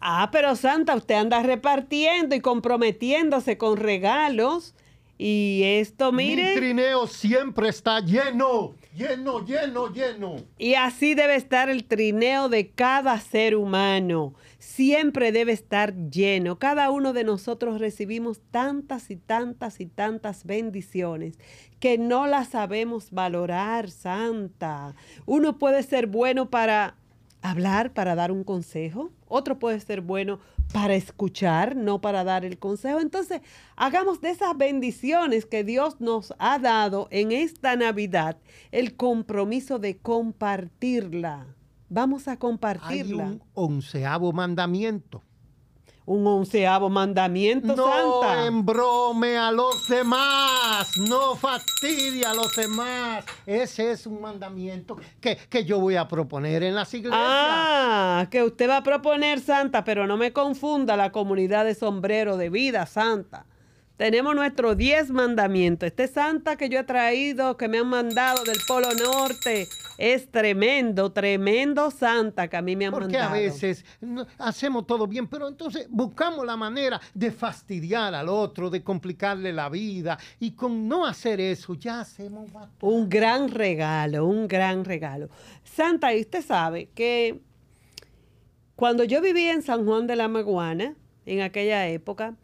Ah, 0.00 0.28
pero 0.30 0.54
Santa, 0.54 0.94
usted 0.94 1.16
anda 1.16 1.42
repartiendo 1.42 2.34
y 2.34 2.40
comprometiéndose 2.40 3.58
con 3.58 3.76
regalos. 3.76 4.74
Y 5.18 5.62
esto, 5.64 6.12
Mi 6.12 6.28
mire, 6.28 6.54
trineo 6.56 7.06
siempre 7.06 7.70
está 7.70 8.00
lleno, 8.00 8.74
lleno, 8.96 9.44
lleno, 9.44 9.92
lleno. 9.92 10.36
y 10.58 10.74
así 10.74 11.14
debe 11.14 11.36
estar 11.36 11.68
el 11.68 11.84
trineo 11.84 12.48
de 12.48 12.70
cada 12.70 13.18
ser 13.20 13.54
humano. 13.54 14.34
Siempre 14.58 15.32
debe 15.32 15.52
estar 15.52 15.94
lleno. 16.10 16.58
Cada 16.58 16.90
uno 16.90 17.12
de 17.12 17.24
nosotros 17.24 17.78
recibimos 17.78 18.40
tantas 18.50 19.10
y 19.10 19.16
tantas 19.16 19.80
y 19.80 19.86
tantas 19.86 20.44
bendiciones 20.44 21.38
que 21.78 21.98
no 21.98 22.26
las 22.26 22.48
sabemos 22.48 23.10
valorar, 23.10 23.90
Santa. 23.90 24.94
Uno 25.26 25.58
puede 25.58 25.82
ser 25.82 26.06
bueno 26.06 26.50
para 26.50 26.96
hablar, 27.42 27.92
para 27.92 28.14
dar 28.14 28.32
un 28.32 28.44
consejo. 28.44 29.10
Otro 29.28 29.58
puede 29.58 29.78
ser 29.80 30.00
bueno 30.00 30.38
para 30.38 30.55
escuchar, 30.94 31.74
no 31.76 32.00
para 32.00 32.22
dar 32.24 32.44
el 32.44 32.58
consejo. 32.58 33.00
Entonces, 33.00 33.40
hagamos 33.76 34.20
de 34.20 34.30
esas 34.30 34.56
bendiciones 34.56 35.46
que 35.46 35.64
Dios 35.64 36.00
nos 36.00 36.34
ha 36.38 36.58
dado 36.58 37.08
en 37.10 37.32
esta 37.32 37.76
Navidad 37.76 38.36
el 38.72 38.94
compromiso 38.96 39.78
de 39.78 39.96
compartirla. 39.96 41.46
Vamos 41.88 42.28
a 42.28 42.32
Hay 42.32 42.36
compartirla. 42.38 43.24
un 43.24 43.42
onceavo 43.54 44.32
mandamiento. 44.32 45.22
Un 46.06 46.24
onceavo 46.24 46.88
mandamiento, 46.88 47.74
No 47.74 48.20
Santa. 48.20 48.46
embrome 48.46 49.36
a 49.36 49.50
los 49.50 49.88
demás, 49.88 50.96
no 50.98 51.34
fastidie 51.34 52.24
a 52.24 52.32
los 52.32 52.54
demás. 52.54 53.24
Ese 53.44 53.90
es 53.90 54.06
un 54.06 54.20
mandamiento 54.20 54.96
que, 55.20 55.36
que 55.36 55.64
yo 55.64 55.80
voy 55.80 55.96
a 55.96 56.06
proponer 56.06 56.62
en 56.62 56.76
las 56.76 56.94
iglesias. 56.94 57.20
Ah, 57.20 58.28
que 58.30 58.44
usted 58.44 58.68
va 58.68 58.76
a 58.78 58.82
proponer, 58.84 59.40
Santa, 59.40 59.82
pero 59.82 60.06
no 60.06 60.16
me 60.16 60.32
confunda 60.32 60.96
la 60.96 61.10
comunidad 61.10 61.64
de 61.64 61.74
sombrero 61.74 62.36
de 62.36 62.50
vida, 62.50 62.86
Santa. 62.86 63.44
Tenemos 63.96 64.34
nuestros 64.34 64.76
10 64.76 65.10
mandamientos. 65.10 65.86
Este 65.86 66.06
Santa 66.06 66.56
que 66.56 66.68
yo 66.68 66.80
he 66.80 66.84
traído, 66.84 67.56
que 67.56 67.66
me 67.66 67.78
han 67.78 67.86
mandado 67.88 68.44
del 68.44 68.58
Polo 68.68 68.88
Norte, 68.92 69.66
es 69.96 70.30
tremendo, 70.30 71.12
tremendo 71.12 71.90
Santa 71.90 72.48
que 72.48 72.58
a 72.58 72.62
mí 72.62 72.76
me 72.76 72.86
han 72.86 72.92
Porque 72.92 73.16
a 73.16 73.20
mandado. 73.30 73.40
veces 73.42 73.86
no- 74.02 74.26
hacemos 74.36 74.86
todo 74.86 75.06
bien, 75.06 75.26
pero 75.26 75.48
entonces 75.48 75.86
buscamos 75.88 76.44
la 76.44 76.58
manera 76.58 77.00
de 77.14 77.30
fastidiar 77.32 78.14
al 78.14 78.28
otro, 78.28 78.68
de 78.68 78.82
complicarle 78.82 79.50
la 79.54 79.70
vida. 79.70 80.18
Y 80.38 80.50
con 80.50 80.86
no 80.86 81.06
hacer 81.06 81.40
eso, 81.40 81.74
ya 81.74 82.00
hacemos 82.00 82.52
bastante. 82.52 82.84
Un 82.84 83.08
gran 83.08 83.48
regalo, 83.48 84.26
un 84.26 84.46
gran 84.46 84.84
regalo. 84.84 85.30
Santa, 85.64 86.14
y 86.14 86.20
usted 86.20 86.44
sabe 86.44 86.90
que 86.94 87.40
cuando 88.74 89.04
yo 89.04 89.22
vivía 89.22 89.52
en 89.54 89.62
San 89.62 89.86
Juan 89.86 90.06
de 90.06 90.16
la 90.16 90.28
Maguana, 90.28 90.94
en 91.24 91.40
aquella 91.40 91.88
época, 91.88 92.34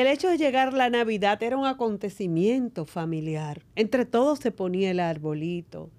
el 0.00 0.06
hecho 0.06 0.28
de 0.28 0.38
llegar 0.38 0.72
la 0.72 0.88
Navidad 0.88 1.42
era 1.42 1.58
un 1.58 1.66
acontecimiento 1.66 2.86
familiar. 2.86 3.62
Entre 3.76 4.06
todos 4.06 4.38
se 4.38 4.50
ponía 4.50 4.90
el 4.90 5.00
arbolito. 5.00 5.90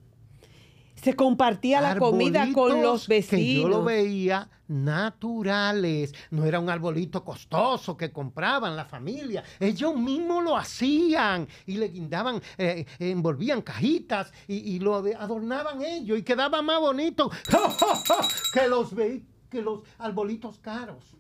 Se 0.96 1.16
compartía 1.16 1.80
la 1.80 1.98
comida 1.98 2.48
con 2.54 2.82
los 2.82 3.04
Arbolitos 3.04 3.30
Que 3.30 3.56
yo 3.56 3.68
lo 3.68 3.84
vecinos. 3.84 3.86
veía 3.86 4.50
naturales. 4.68 6.16
No 6.32 6.46
era 6.46 6.60
un 6.60 6.72
arbolito 6.72 7.24
costoso 7.24 7.96
que 7.96 8.12
compraban 8.12 8.76
la 8.76 8.86
familia. 8.86 9.44
Ellos 9.60 9.96
mismos 9.96 10.44
lo 10.44 10.58
hacían 10.58 11.48
y 11.68 11.78
le 11.78 11.90
guindaban, 11.90 12.42
eh, 12.58 12.86
envolvían 12.98 13.62
cajitas 13.62 14.32
y, 14.48 14.56
y 14.76 14.80
lo 14.80 14.96
adornaban 14.96 15.84
ellos 15.84 16.18
y 16.18 16.24
quedaba 16.24 16.64
más 16.64 16.80
bonito 16.80 17.30
que 18.54 18.68
los 18.68 18.90
que 19.52 19.62
los 19.62 19.82
arbolitos 20.00 20.58
caros. 20.58 21.16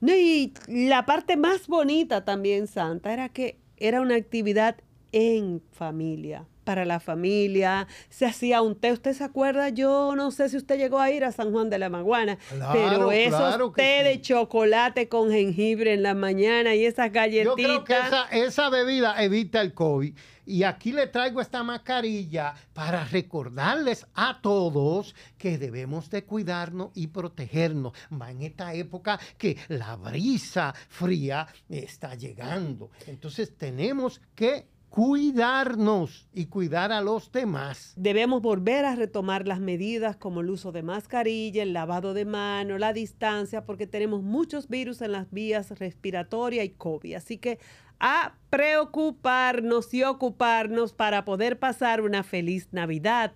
No, 0.00 0.14
y 0.14 0.52
la 0.68 1.06
parte 1.06 1.36
más 1.36 1.66
bonita 1.66 2.24
también, 2.24 2.66
Santa, 2.66 3.12
era 3.12 3.28
que 3.28 3.58
era 3.76 4.00
una 4.00 4.14
actividad 4.14 4.76
en 5.12 5.62
familia, 5.72 6.46
para 6.64 6.84
la 6.84 7.00
familia, 7.00 7.88
se 8.10 8.26
hacía 8.26 8.60
un 8.60 8.76
té. 8.76 8.92
¿Usted 8.92 9.14
se 9.14 9.24
acuerda? 9.24 9.70
Yo 9.70 10.14
no 10.14 10.30
sé 10.30 10.50
si 10.50 10.58
usted 10.58 10.76
llegó 10.76 11.00
a 11.00 11.10
ir 11.10 11.24
a 11.24 11.32
San 11.32 11.50
Juan 11.50 11.70
de 11.70 11.78
la 11.78 11.88
Maguana, 11.88 12.38
pero 12.72 13.10
esos 13.10 13.72
té 13.74 14.02
de 14.04 14.20
chocolate 14.20 15.08
con 15.08 15.30
jengibre 15.30 15.94
en 15.94 16.02
la 16.02 16.12
mañana 16.12 16.74
y 16.74 16.84
esas 16.84 17.10
galletitas. 17.10 17.56
Yo 17.56 17.84
creo 17.84 17.84
que 17.84 17.94
esa, 17.94 18.24
esa 18.30 18.68
bebida 18.68 19.22
evita 19.24 19.62
el 19.62 19.72
COVID. 19.72 20.14
Y 20.48 20.62
aquí 20.62 20.92
le 20.92 21.08
traigo 21.08 21.42
esta 21.42 21.62
mascarilla 21.62 22.54
para 22.72 23.04
recordarles 23.04 24.06
a 24.14 24.40
todos 24.40 25.14
que 25.36 25.58
debemos 25.58 26.08
de 26.08 26.24
cuidarnos 26.24 26.90
y 26.94 27.08
protegernos. 27.08 27.92
Va 28.10 28.30
en 28.30 28.40
esta 28.40 28.72
época 28.72 29.20
que 29.36 29.58
la 29.68 29.96
brisa 29.96 30.72
fría 30.88 31.46
está 31.68 32.14
llegando. 32.14 32.90
Entonces 33.06 33.58
tenemos 33.58 34.22
que 34.34 34.66
cuidarnos 34.88 36.28
y 36.32 36.46
cuidar 36.46 36.92
a 36.92 37.02
los 37.02 37.30
demás. 37.30 37.92
Debemos 37.96 38.40
volver 38.40 38.86
a 38.86 38.96
retomar 38.96 39.46
las 39.46 39.60
medidas 39.60 40.16
como 40.16 40.40
el 40.40 40.48
uso 40.48 40.72
de 40.72 40.82
mascarilla, 40.82 41.62
el 41.62 41.74
lavado 41.74 42.14
de 42.14 42.24
manos, 42.24 42.80
la 42.80 42.92
distancia, 42.92 43.66
porque 43.66 43.86
tenemos 43.86 44.22
muchos 44.22 44.68
virus 44.68 45.02
en 45.02 45.12
las 45.12 45.30
vías 45.30 45.78
respiratorias 45.78 46.64
y 46.64 46.70
COVID. 46.70 47.14
Así 47.14 47.36
que 47.36 47.58
a 48.00 48.34
preocuparnos 48.50 49.92
y 49.94 50.02
ocuparnos 50.02 50.92
para 50.92 51.24
poder 51.24 51.58
pasar 51.58 52.00
una 52.00 52.22
feliz 52.22 52.68
Navidad. 52.72 53.34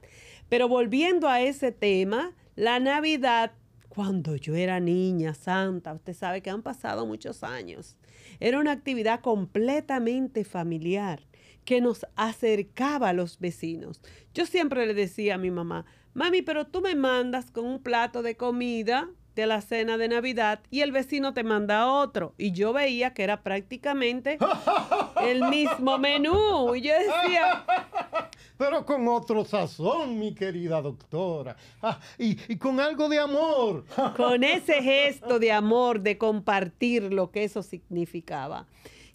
Pero 0.48 0.68
volviendo 0.68 1.28
a 1.28 1.40
ese 1.40 1.72
tema, 1.72 2.34
la 2.56 2.78
Navidad, 2.80 3.52
cuando 3.88 4.36
yo 4.36 4.54
era 4.54 4.80
niña 4.80 5.34
santa, 5.34 5.92
usted 5.92 6.14
sabe 6.14 6.42
que 6.42 6.50
han 6.50 6.62
pasado 6.62 7.06
muchos 7.06 7.42
años, 7.42 7.96
era 8.40 8.58
una 8.58 8.72
actividad 8.72 9.20
completamente 9.20 10.44
familiar 10.44 11.20
que 11.64 11.80
nos 11.80 12.06
acercaba 12.16 13.10
a 13.10 13.12
los 13.12 13.38
vecinos. 13.38 14.00
Yo 14.34 14.46
siempre 14.46 14.86
le 14.86 14.94
decía 14.94 15.34
a 15.34 15.38
mi 15.38 15.50
mamá, 15.50 15.84
mami, 16.14 16.42
pero 16.42 16.66
tú 16.66 16.80
me 16.80 16.94
mandas 16.94 17.50
con 17.50 17.66
un 17.66 17.82
plato 17.82 18.22
de 18.22 18.36
comida 18.36 19.08
de 19.34 19.46
la 19.46 19.60
cena 19.60 19.96
de 19.96 20.08
Navidad 20.08 20.60
y 20.70 20.80
el 20.80 20.92
vecino 20.92 21.34
te 21.34 21.44
manda 21.44 21.88
otro. 21.88 22.34
Y 22.38 22.52
yo 22.52 22.72
veía 22.72 23.14
que 23.14 23.24
era 23.24 23.42
prácticamente 23.42 24.38
el 25.22 25.48
mismo 25.48 25.98
menú. 25.98 26.74
Y 26.74 26.82
yo 26.82 26.92
decía... 26.94 27.64
Pero 28.58 28.84
con 28.84 29.08
otro 29.08 29.44
sazón, 29.44 30.18
mi 30.18 30.34
querida 30.34 30.80
doctora. 30.80 31.56
Ah, 31.82 31.98
y, 32.16 32.36
y 32.52 32.56
con 32.58 32.78
algo 32.78 33.08
de 33.08 33.18
amor. 33.18 33.84
Con 34.16 34.44
ese 34.44 34.80
gesto 34.82 35.38
de 35.38 35.50
amor, 35.50 36.00
de 36.00 36.16
compartir 36.16 37.12
lo 37.12 37.30
que 37.32 37.44
eso 37.44 37.62
significaba. 37.62 38.66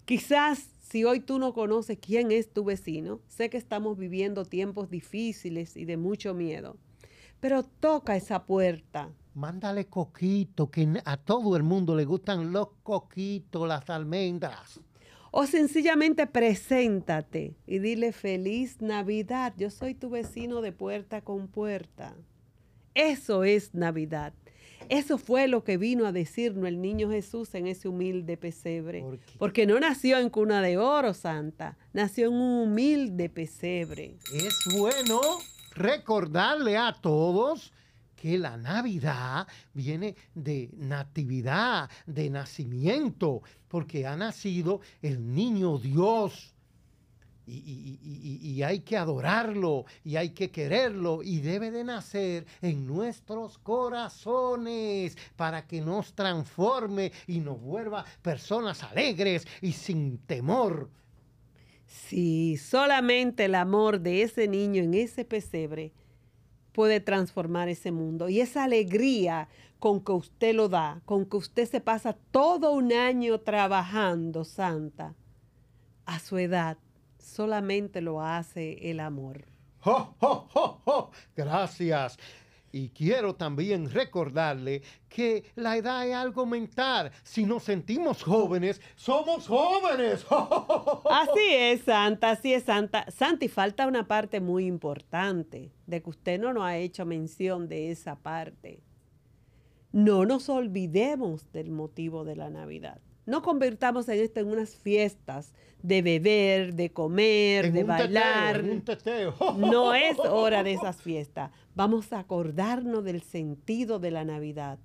Quizás 0.03 0.69
si 0.89 1.03
hoy 1.03 1.19
tú 1.19 1.37
no 1.37 1.53
conoces 1.53 1.97
quién 1.99 2.31
es 2.31 2.51
tu 2.51 2.63
vecino, 2.63 3.19
sé 3.27 3.49
que 3.49 3.57
estamos 3.57 3.97
viviendo 3.97 4.45
tiempos 4.45 4.89
difíciles 4.89 5.75
y 5.75 5.85
de 5.85 5.97
mucho 5.97 6.33
miedo, 6.33 6.77
pero 7.39 7.63
toca 7.63 8.15
esa 8.15 8.45
puerta. 8.45 9.09
Mándale 9.37 9.85
coquito, 9.85 10.71
que 10.71 10.99
a 11.05 11.15
todo 11.15 11.55
el 11.55 11.61
mundo 11.61 11.95
le 11.95 12.05
gustan 12.05 12.51
los 12.51 12.69
coquitos, 12.81 13.67
las 13.67 13.87
almendras. 13.87 14.79
O 15.29 15.45
sencillamente 15.45 16.25
preséntate 16.25 17.55
y 17.67 17.77
dile 17.77 18.13
feliz 18.13 18.81
Navidad, 18.81 19.53
yo 19.55 19.69
soy 19.69 19.93
tu 19.93 20.09
vecino 20.09 20.61
de 20.61 20.71
puerta 20.71 21.21
con 21.21 21.49
puerta. 21.49 22.15
Eso 22.95 23.43
es 23.43 23.75
Navidad. 23.75 24.33
Eso 24.89 25.19
fue 25.19 25.47
lo 25.47 25.63
que 25.63 25.77
vino 25.77 26.07
a 26.07 26.11
decirnos 26.11 26.67
el 26.67 26.81
niño 26.81 27.11
Jesús 27.11 27.53
en 27.53 27.67
ese 27.67 27.87
humilde 27.87 28.37
pesebre. 28.37 29.05
Porque 29.37 29.67
no 29.67 29.79
nació 29.79 30.17
en 30.17 30.31
cuna 30.31 30.63
de 30.63 30.79
oro, 30.79 31.13
Santa, 31.13 31.77
nació 31.93 32.29
en 32.29 32.33
un 32.33 32.69
humilde 32.69 33.29
pesebre. 33.29 34.17
Es 34.33 34.57
bueno 34.75 35.21
recordarle 35.75 36.75
a 36.75 36.91
todos 36.99 37.71
que 38.17 38.37
la 38.37 38.57
Navidad 38.57 39.47
viene 39.73 40.15
de 40.35 40.69
natividad, 40.73 41.89
de 42.05 42.29
nacimiento, 42.29 43.41
porque 43.69 44.05
ha 44.05 44.17
nacido 44.17 44.81
el 45.01 45.33
niño 45.33 45.77
Dios 45.77 46.53
y, 47.49 48.61
hay 48.61 48.79
que 48.79 48.97
adorarlo 48.97 49.85
y 50.03 50.17
hay 50.17 50.31
que 50.31 50.51
quererlo 50.51 51.23
y 51.23 51.39
debe 51.39 51.71
de 51.71 51.83
nacer 51.83 52.45
en 52.61 52.85
nuestros 52.85 53.57
corazones 53.59 55.17
para 55.37 55.65
que 55.65 55.79
nos 55.79 56.13
transforme 56.13 57.13
y 57.25 57.39
nos 57.39 57.61
vuelva 57.61 58.03
personas 58.21 58.83
alegres 58.83 59.47
y 59.61 59.71
sin 59.71 60.17
temor. 60.17 60.89
Sí, 61.85 62.57
solamente 62.57 63.45
el 63.45 63.55
amor 63.55 64.01
de 64.01 64.23
ese 64.23 64.49
niño 64.49 64.83
en 64.83 64.93
ese 64.93 65.23
pesebre 65.23 65.93
puede 66.77 66.99
transformar 66.99 67.69
ese 67.69 67.91
mundo 67.91 68.29
y 68.29 68.39
esa 68.39 68.63
alegría 68.63 69.47
con 69.79 69.99
que 69.99 70.11
usted 70.11 70.53
lo 70.53 70.69
da, 70.69 71.01
con 71.05 71.25
que 71.25 71.37
usted 71.37 71.67
se 71.67 71.81
pasa 71.81 72.15
todo 72.29 72.71
un 72.71 72.93
año 72.93 73.39
trabajando, 73.39 74.43
Santa, 74.43 75.15
a 76.05 76.19
su 76.19 76.37
edad 76.37 76.77
solamente 77.17 77.99
lo 77.99 78.21
hace 78.21 78.91
el 78.91 78.99
amor. 78.99 79.45
Gracias. 81.35 82.19
Y 82.71 82.89
quiero 82.89 83.35
también 83.35 83.89
recordarle 83.89 84.81
que 85.07 85.45
la 85.55 85.77
edad 85.77 86.07
es 86.07 86.13
algo 86.13 86.45
mental. 86.45 87.11
Si 87.23 87.45
nos 87.45 87.63
sentimos 87.63 88.23
jóvenes, 88.23 88.81
somos 88.95 89.47
jóvenes. 89.47 90.25
Así 91.09 91.47
es, 91.49 91.81
Santa, 91.81 92.31
así 92.31 92.53
es, 92.53 92.63
Santa. 92.63 93.05
Y 93.39 93.47
falta 93.47 93.87
una 93.87 94.07
parte 94.07 94.41
muy 94.41 94.65
importante, 94.65 95.71
de 95.85 96.01
que 96.01 96.09
usted 96.09 96.39
no 96.39 96.53
nos 96.53 96.63
ha 96.63 96.77
hecho 96.77 97.05
mención 97.05 97.67
de 97.67 97.91
esa 97.91 98.15
parte. 98.17 98.81
No 99.91 100.25
nos 100.25 100.49
olvidemos 100.49 101.51
del 101.51 101.71
motivo 101.71 102.25
de 102.25 102.35
la 102.35 102.49
Navidad. 102.49 102.99
No 103.25 103.41
convirtamos 103.41 104.07
en 104.09 104.19
esto 104.19 104.39
en 104.39 104.47
unas 104.47 104.75
fiestas 104.75 105.53
de 105.81 106.01
beber, 106.01 106.73
de 106.73 106.91
comer, 106.91 107.71
de 107.71 107.83
bailar. 107.83 108.63
No 109.57 109.93
es 109.93 110.17
hora 110.19 110.63
de 110.63 110.73
esas 110.73 111.01
fiestas. 111.01 111.51
Vamos 111.75 112.13
a 112.13 112.19
acordarnos 112.19 113.03
del 113.03 113.21
sentido 113.21 113.99
de 113.99 114.11
la 114.11 114.25
Navidad, 114.25 114.79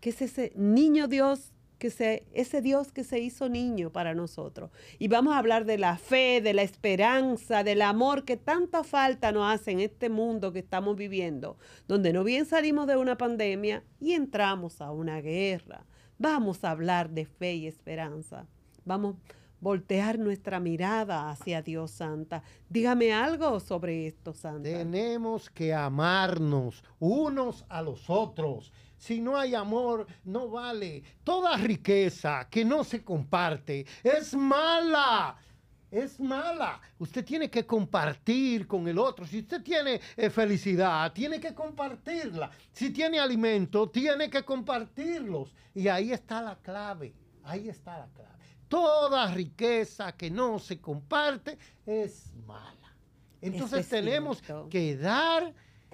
que 0.00 0.10
es 0.10 0.22
ese 0.22 0.52
niño 0.56 1.08
Dios 1.08 1.52
que 1.78 1.90
se, 1.90 2.24
ese 2.32 2.60
Dios 2.60 2.92
que 2.92 3.04
se 3.04 3.20
hizo 3.20 3.48
niño 3.48 3.90
para 3.90 4.14
nosotros. 4.14 4.70
Y 4.98 5.08
vamos 5.08 5.34
a 5.34 5.38
hablar 5.38 5.64
de 5.64 5.78
la 5.78 5.96
fe, 5.96 6.40
de 6.42 6.52
la 6.52 6.62
esperanza, 6.62 7.64
del 7.64 7.80
amor 7.80 8.24
que 8.24 8.36
tanta 8.36 8.84
falta 8.84 9.32
nos 9.32 9.52
hace 9.52 9.70
en 9.70 9.80
este 9.80 10.10
mundo 10.10 10.52
que 10.52 10.58
estamos 10.58 10.96
viviendo, 10.96 11.56
donde 11.88 12.12
no 12.12 12.22
bien 12.22 12.44
salimos 12.44 12.86
de 12.86 12.96
una 12.96 13.16
pandemia 13.16 13.82
y 13.98 14.12
entramos 14.12 14.80
a 14.82 14.90
una 14.90 15.20
guerra 15.20 15.86
Vamos 16.22 16.64
a 16.64 16.70
hablar 16.72 17.08
de 17.08 17.24
fe 17.24 17.54
y 17.54 17.66
esperanza. 17.66 18.46
Vamos 18.84 19.16
voltear 19.60 20.18
nuestra 20.18 20.60
mirada 20.60 21.30
hacia 21.30 21.62
Dios 21.62 21.90
Santa. 21.90 22.42
Dígame 22.68 23.12
algo 23.12 23.60
sobre 23.60 24.06
esto, 24.06 24.32
Santa. 24.32 24.68
Tenemos 24.68 25.50
que 25.50 25.72
amarnos 25.74 26.82
unos 26.98 27.64
a 27.68 27.82
los 27.82 28.08
otros. 28.08 28.72
Si 28.96 29.20
no 29.20 29.36
hay 29.36 29.54
amor, 29.54 30.06
no 30.24 30.48
vale. 30.48 31.02
Toda 31.24 31.56
riqueza 31.56 32.48
que 32.50 32.64
no 32.64 32.84
se 32.84 33.02
comparte 33.02 33.86
es 34.02 34.34
mala 34.34 35.36
es 35.90 36.20
mala. 36.20 36.80
Usted 36.98 37.24
tiene 37.24 37.50
que 37.50 37.66
compartir 37.66 38.66
con 38.66 38.86
el 38.86 38.98
otro. 38.98 39.26
Si 39.26 39.40
usted 39.40 39.62
tiene 39.62 40.00
eh, 40.16 40.30
felicidad, 40.30 41.12
tiene 41.12 41.40
que 41.40 41.54
compartirla. 41.54 42.50
Si 42.72 42.90
tiene 42.90 43.18
alimento, 43.18 43.88
tiene 43.88 44.30
que 44.30 44.42
compartirlos. 44.44 45.52
Y 45.74 45.88
ahí 45.88 46.12
está 46.12 46.42
la 46.42 46.56
clave. 46.56 47.14
Ahí 47.42 47.68
está 47.68 47.98
la 47.98 48.06
clave. 48.08 48.30
Toda 48.70 49.34
riqueza 49.34 50.12
que 50.12 50.30
no 50.30 50.58
se 50.58 50.80
comparte 50.80 51.58
es 51.84 52.32
mala. 52.46 52.96
Entonces 53.42 53.86
tenemos 53.86 54.42
que 54.70 54.96
dar 54.96 55.52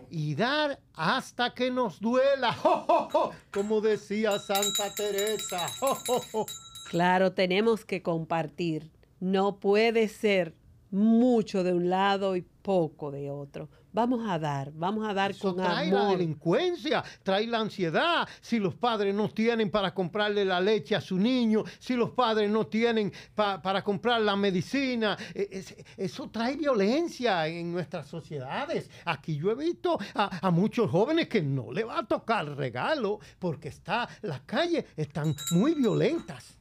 y 0.08 0.36
dar 0.36 0.78
hasta 0.92 1.52
que 1.52 1.72
nos 1.72 1.98
duela. 1.98 2.56
Como 3.52 3.80
decía 3.80 4.38
Santa 4.38 4.94
Teresa. 4.94 5.66
Claro, 6.88 7.32
tenemos 7.32 7.84
que 7.84 8.00
compartir 8.00 8.92
no 9.20 9.58
puede 9.58 10.08
ser 10.08 10.54
mucho 10.90 11.64
de 11.64 11.72
un 11.72 11.90
lado 11.90 12.36
y 12.36 12.42
poco 12.42 13.10
de 13.10 13.30
otro. 13.30 13.68
Vamos 13.96 14.28
a 14.28 14.38
dar, 14.38 14.70
vamos 14.74 15.08
a 15.08 15.14
dar 15.14 15.30
Eso 15.30 15.54
con 15.54 15.64
trae 15.64 15.90
la 15.90 16.00
amor. 16.02 16.18
delincuencia, 16.18 17.02
trae 17.22 17.46
la 17.46 17.60
ansiedad. 17.60 18.28
Si 18.42 18.58
los 18.58 18.74
padres 18.74 19.14
no 19.14 19.30
tienen 19.30 19.70
para 19.70 19.94
comprarle 19.94 20.44
la 20.44 20.60
leche 20.60 20.94
a 20.94 21.00
su 21.00 21.16
niño, 21.16 21.64
si 21.78 21.94
los 21.96 22.10
padres 22.10 22.50
no 22.50 22.66
tienen 22.66 23.10
pa- 23.34 23.62
para 23.62 23.82
comprar 23.82 24.20
la 24.20 24.36
medicina, 24.36 25.16
e- 25.34 25.48
es- 25.50 25.74
eso 25.96 26.28
trae 26.28 26.56
violencia 26.56 27.46
en 27.46 27.72
nuestras 27.72 28.06
sociedades. 28.06 28.90
Aquí 29.06 29.38
yo 29.38 29.50
he 29.52 29.54
visto 29.54 29.98
a, 30.14 30.46
a 30.46 30.50
muchos 30.50 30.90
jóvenes 30.90 31.26
que 31.28 31.40
no 31.40 31.72
le 31.72 31.82
va 31.84 32.00
a 32.00 32.06
tocar 32.06 32.44
regalo 32.54 33.18
porque 33.38 33.68
está, 33.68 34.06
las 34.20 34.42
calles 34.42 34.84
están 34.94 35.34
muy 35.52 35.72
violentas. 35.72 36.58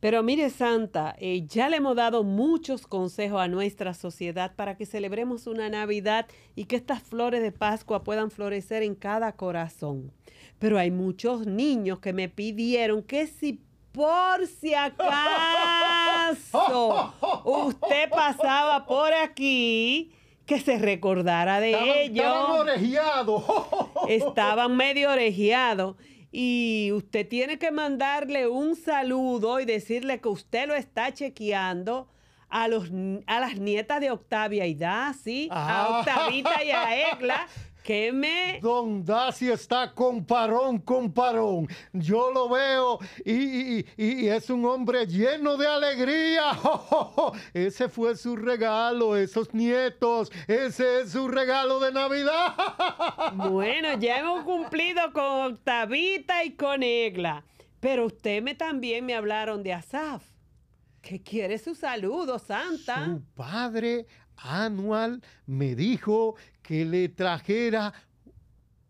Pero 0.00 0.22
mire, 0.22 0.48
Santa, 0.48 1.14
eh, 1.18 1.44
ya 1.46 1.68
le 1.68 1.76
hemos 1.76 1.94
dado 1.94 2.24
muchos 2.24 2.86
consejos 2.86 3.38
a 3.40 3.48
nuestra 3.48 3.92
sociedad 3.92 4.54
para 4.56 4.74
que 4.76 4.86
celebremos 4.86 5.46
una 5.46 5.68
Navidad 5.68 6.26
y 6.56 6.64
que 6.64 6.76
estas 6.76 7.02
flores 7.02 7.42
de 7.42 7.52
Pascua 7.52 8.02
puedan 8.02 8.30
florecer 8.30 8.82
en 8.82 8.94
cada 8.94 9.32
corazón. 9.36 10.10
Pero 10.58 10.78
hay 10.78 10.90
muchos 10.90 11.46
niños 11.46 11.98
que 12.00 12.14
me 12.14 12.28
pidieron 12.30 13.02
que 13.02 13.26
si 13.26 13.60
por 13.92 14.46
si 14.46 14.72
acaso 15.70 17.12
usted 17.44 18.08
pasaba 18.10 18.86
por 18.86 19.12
aquí, 19.12 20.12
que 20.46 20.60
se 20.60 20.78
recordara 20.78 21.60
de 21.60 21.72
Estaban- 21.72 21.96
ellos 21.98 22.24
estaban 22.24 22.50
orejeados. 22.60 23.44
estaban 24.08 24.76
medio 24.76 25.10
orejeados. 25.10 25.96
Y 26.32 26.90
usted 26.92 27.26
tiene 27.28 27.58
que 27.58 27.70
mandarle 27.72 28.46
un 28.48 28.76
saludo 28.76 29.58
y 29.60 29.64
decirle 29.64 30.20
que 30.20 30.28
usted 30.28 30.68
lo 30.68 30.74
está 30.74 31.12
chequeando 31.12 32.08
a, 32.48 32.68
los, 32.68 32.90
a 33.26 33.40
las 33.40 33.56
nietas 33.58 34.00
de 34.00 34.10
Octavia 34.10 34.66
y 34.66 34.74
Daci, 34.74 35.48
Ah. 35.50 35.86
a 35.86 35.98
Octavita 36.00 36.62
y 36.64 36.70
a 36.70 37.10
Egla, 37.12 37.46
que 37.82 38.12
me... 38.12 38.58
Don 38.60 39.04
Daci 39.04 39.48
está 39.50 39.92
con 39.92 40.24
parón, 40.24 40.78
con 40.78 41.12
parón. 41.12 41.66
Yo 41.92 42.30
lo 42.32 42.48
veo 42.48 42.98
y, 43.24 43.78
y- 43.80 43.86
y 43.96 44.28
es 44.28 44.50
un 44.50 44.64
hombre 44.66 45.06
lleno 45.06 45.56
de 45.56 45.66
alegría. 45.66 46.52
Ese 47.54 47.88
fue 47.88 48.16
su 48.16 48.36
regalo, 48.36 49.16
esos 49.16 49.52
nietos. 49.54 50.30
Ese 50.46 51.00
es 51.02 51.12
su 51.12 51.28
regalo 51.28 51.80
de 51.80 51.92
Navidad. 51.92 52.54
Bueno, 53.34 53.98
ya 53.98 54.18
hemos 54.18 54.44
cumplido 54.44 55.12
con 55.12 55.52
Octavita 55.52 56.44
y 56.44 56.52
con 56.52 56.82
Egla. 56.82 57.44
Pero 57.80 58.06
usted 58.06 58.42
me 58.42 58.54
también 58.54 59.06
me 59.06 59.14
hablaron 59.14 59.62
de 59.62 59.72
Asaf, 59.72 60.22
que 61.00 61.22
quiere 61.22 61.58
su 61.58 61.74
saludo, 61.74 62.38
Santa. 62.38 63.06
Su 63.06 63.22
padre 63.34 64.06
anual 64.42 65.22
me 65.46 65.74
dijo 65.74 66.36
que 66.62 66.84
le 66.84 67.08
trajera 67.08 67.92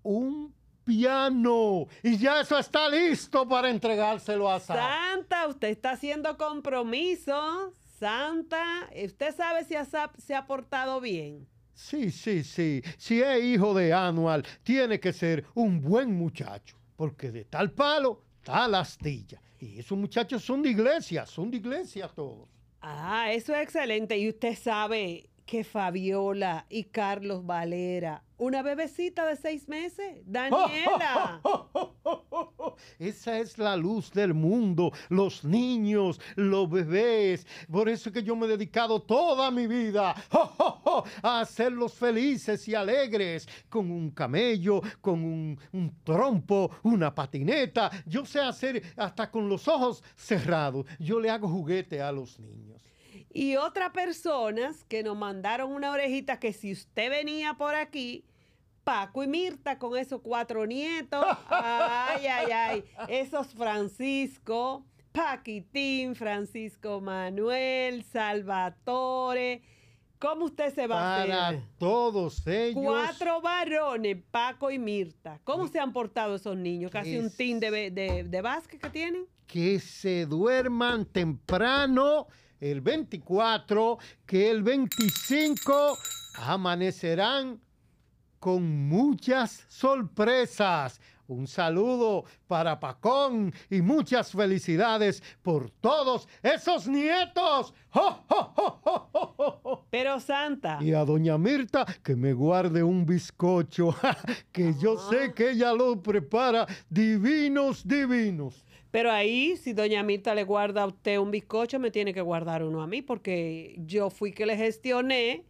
un 0.02 0.54
piano 0.84 1.86
y 2.02 2.18
ya 2.18 2.40
eso 2.40 2.58
está 2.58 2.88
listo 2.88 3.46
para 3.48 3.70
entregárselo 3.70 4.50
a 4.50 4.58
Sara. 4.60 4.82
Santa, 4.82 5.46
usted 5.46 5.68
está 5.68 5.92
haciendo 5.92 6.36
compromiso. 6.36 7.72
Santa, 7.98 8.88
¿usted 9.04 9.34
sabe 9.34 9.64
si 9.64 9.76
Asap 9.76 10.16
se 10.16 10.34
ha 10.34 10.46
portado 10.46 11.00
bien? 11.00 11.46
Sí, 11.74 12.10
sí, 12.10 12.44
sí. 12.44 12.82
Si 12.98 13.22
es 13.22 13.42
hijo 13.42 13.74
de 13.74 13.92
Anual, 13.92 14.44
tiene 14.62 15.00
que 15.00 15.12
ser 15.12 15.44
un 15.54 15.80
buen 15.80 16.12
muchacho, 16.12 16.76
porque 16.96 17.30
de 17.30 17.44
tal 17.44 17.72
palo, 17.72 18.22
tal 18.42 18.74
astilla. 18.74 19.40
Y 19.58 19.78
esos 19.78 19.96
muchachos 19.96 20.42
son 20.42 20.62
de 20.62 20.70
iglesia, 20.70 21.26
son 21.26 21.50
de 21.50 21.58
iglesia 21.58 22.08
todos. 22.08 22.48
Ah, 22.80 23.30
eso 23.32 23.54
es 23.54 23.62
excelente. 23.62 24.16
Y 24.18 24.28
usted 24.28 24.56
sabe 24.56 25.28
que 25.50 25.64
Fabiola 25.64 26.64
y 26.68 26.84
Carlos 26.84 27.44
Valera, 27.44 28.22
una 28.38 28.62
bebecita 28.62 29.26
de 29.26 29.34
seis 29.34 29.68
meses, 29.68 30.22
Daniela. 30.24 31.40
Esa 33.00 33.36
es 33.40 33.58
la 33.58 33.76
luz 33.76 34.12
del 34.12 34.32
mundo, 34.32 34.92
los 35.08 35.44
niños, 35.44 36.20
los 36.36 36.70
bebés. 36.70 37.44
Por 37.68 37.88
eso 37.88 38.10
es 38.10 38.14
que 38.14 38.22
yo 38.22 38.36
me 38.36 38.46
he 38.46 38.50
dedicado 38.50 39.02
toda 39.02 39.50
mi 39.50 39.66
vida 39.66 40.14
a 41.22 41.40
hacerlos 41.40 41.94
felices 41.94 42.68
y 42.68 42.76
alegres 42.76 43.48
con 43.68 43.90
un 43.90 44.12
camello, 44.12 44.80
con 45.00 45.24
un, 45.24 45.58
un 45.72 45.92
trompo, 46.04 46.70
una 46.84 47.12
patineta. 47.12 47.90
Yo 48.06 48.24
sé 48.24 48.38
hacer 48.38 48.84
hasta 48.96 49.28
con 49.28 49.48
los 49.48 49.66
ojos 49.66 50.04
cerrados. 50.14 50.86
Yo 51.00 51.18
le 51.18 51.28
hago 51.28 51.48
juguete 51.48 52.00
a 52.00 52.12
los 52.12 52.38
niños. 52.38 52.89
Y 53.32 53.56
otras 53.56 53.90
personas 53.90 54.84
que 54.84 55.02
nos 55.02 55.16
mandaron 55.16 55.72
una 55.72 55.92
orejita 55.92 56.38
que 56.40 56.52
si 56.52 56.72
usted 56.72 57.10
venía 57.10 57.54
por 57.54 57.74
aquí, 57.74 58.24
Paco 58.82 59.22
y 59.22 59.28
Mirta 59.28 59.78
con 59.78 59.96
esos 59.96 60.20
cuatro 60.20 60.66
nietos, 60.66 61.24
ay, 61.48 62.26
ay, 62.26 62.50
ay, 62.52 62.84
esos 63.08 63.48
Francisco, 63.54 64.84
Paquitín, 65.12 66.14
Francisco 66.16 67.00
Manuel, 67.00 68.02
Salvatore, 68.04 69.62
¿cómo 70.18 70.46
usted 70.46 70.74
se 70.74 70.86
va 70.86 70.96
a 70.96 71.20
Para 71.26 71.48
hacer? 71.48 71.62
todos 71.78 72.46
ellos. 72.46 72.82
Cuatro 72.82 73.40
varones, 73.40 74.16
Paco 74.30 74.70
y 74.70 74.78
Mirta. 74.78 75.40
¿Cómo 75.44 75.68
se 75.68 75.78
han 75.78 75.92
portado 75.92 76.34
esos 76.34 76.56
niños? 76.56 76.90
Casi 76.90 77.16
un 77.18 77.30
team 77.30 77.60
de, 77.60 77.90
de, 77.90 78.24
de 78.24 78.42
básquet 78.42 78.80
que 78.80 78.90
tienen. 78.90 79.26
que 79.46 79.78
se 79.80 80.26
duerman 80.26 81.04
temprano 81.04 82.26
el 82.60 82.80
24, 82.80 83.98
que 84.26 84.50
el 84.50 84.62
25 84.62 85.98
amanecerán 86.36 87.60
con 88.38 88.88
muchas 88.88 89.64
sorpresas. 89.68 91.00
Un 91.28 91.46
saludo 91.46 92.24
para 92.48 92.80
Pacón 92.80 93.54
y 93.70 93.82
muchas 93.82 94.32
felicidades 94.32 95.22
por 95.42 95.70
todos 95.70 96.26
esos 96.42 96.88
nietos. 96.88 97.72
¡Jo, 97.90 98.24
jo, 98.28 98.52
jo! 98.56 99.86
Pero 99.90 100.18
Santa, 100.18 100.78
Y 100.80 100.92
a 100.92 101.04
doña 101.04 101.38
Mirta 101.38 101.84
que 102.02 102.16
me 102.16 102.32
guarde 102.32 102.82
un 102.82 103.06
bizcocho, 103.06 103.94
que 104.52 104.74
yo 104.80 104.98
sé 104.98 105.32
que 105.32 105.50
ella 105.50 105.72
lo 105.72 106.02
prepara 106.02 106.66
divinos, 106.88 107.86
divinos. 107.86 108.64
Pero 108.90 109.12
ahí, 109.12 109.56
si 109.56 109.72
doña 109.72 110.02
Mirta 110.02 110.34
le 110.34 110.44
guarda 110.44 110.82
a 110.82 110.86
usted 110.86 111.18
un 111.18 111.30
bizcocho, 111.30 111.78
me 111.78 111.90
tiene 111.90 112.12
que 112.12 112.20
guardar 112.20 112.64
uno 112.64 112.82
a 112.82 112.86
mí, 112.86 113.02
porque 113.02 113.76
yo 113.78 114.10
fui 114.10 114.32
que 114.32 114.46
le 114.46 114.56
gestioné 114.56 115.44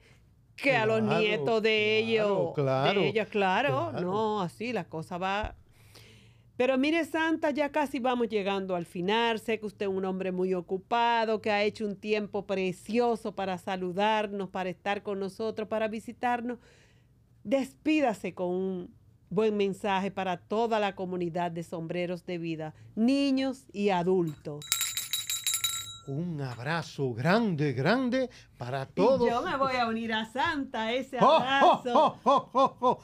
que 0.56 0.76
a 0.76 0.84
los 0.84 1.02
nietos 1.02 1.62
de 1.62 2.02
claro, 2.04 2.52
ellos, 2.52 2.54
claro, 2.54 3.00
de 3.00 3.08
ellos, 3.08 3.28
claro, 3.28 3.88
claro. 3.92 4.00
no, 4.00 4.42
así 4.42 4.72
la 4.72 4.84
cosa 4.84 5.16
va. 5.16 5.54
Pero 6.58 6.76
mire, 6.76 7.06
Santa, 7.06 7.52
ya 7.52 7.72
casi 7.72 8.00
vamos 8.00 8.28
llegando 8.28 8.76
al 8.76 8.84
final. 8.84 9.38
Sé 9.38 9.58
que 9.58 9.64
usted 9.64 9.86
es 9.86 9.92
un 9.92 10.04
hombre 10.04 10.30
muy 10.30 10.52
ocupado, 10.52 11.40
que 11.40 11.50
ha 11.50 11.62
hecho 11.62 11.86
un 11.86 11.96
tiempo 11.96 12.46
precioso 12.46 13.34
para 13.34 13.56
saludarnos, 13.56 14.50
para 14.50 14.68
estar 14.68 15.02
con 15.02 15.18
nosotros, 15.18 15.66
para 15.66 15.88
visitarnos. 15.88 16.58
Despídase 17.44 18.34
con 18.34 18.48
un 18.48 18.99
buen 19.30 19.56
mensaje 19.56 20.10
para 20.10 20.36
toda 20.36 20.78
la 20.78 20.94
comunidad 20.94 21.50
de 21.50 21.62
sombreros 21.62 22.24
de 22.26 22.38
vida, 22.38 22.74
niños 22.96 23.64
y 23.72 23.90
adultos. 23.90 24.64
Un 26.06 26.40
abrazo 26.40 27.14
grande, 27.14 27.72
grande 27.72 28.30
para 28.58 28.82
Y 28.82 28.94
todos. 28.94 29.28
yo 29.30 29.42
me 29.42 29.56
voy 29.56 29.76
a 29.76 29.86
unir 29.86 30.12
a 30.12 30.24
Santa 30.26 30.92
ese 30.92 31.18
¡Oh, 31.20 31.26
oh, 31.26 31.36
abrazo. 31.36 31.92
oh, 31.94 32.16
oh, 32.24 32.50
oh, 32.52 32.76
oh! 32.80 32.98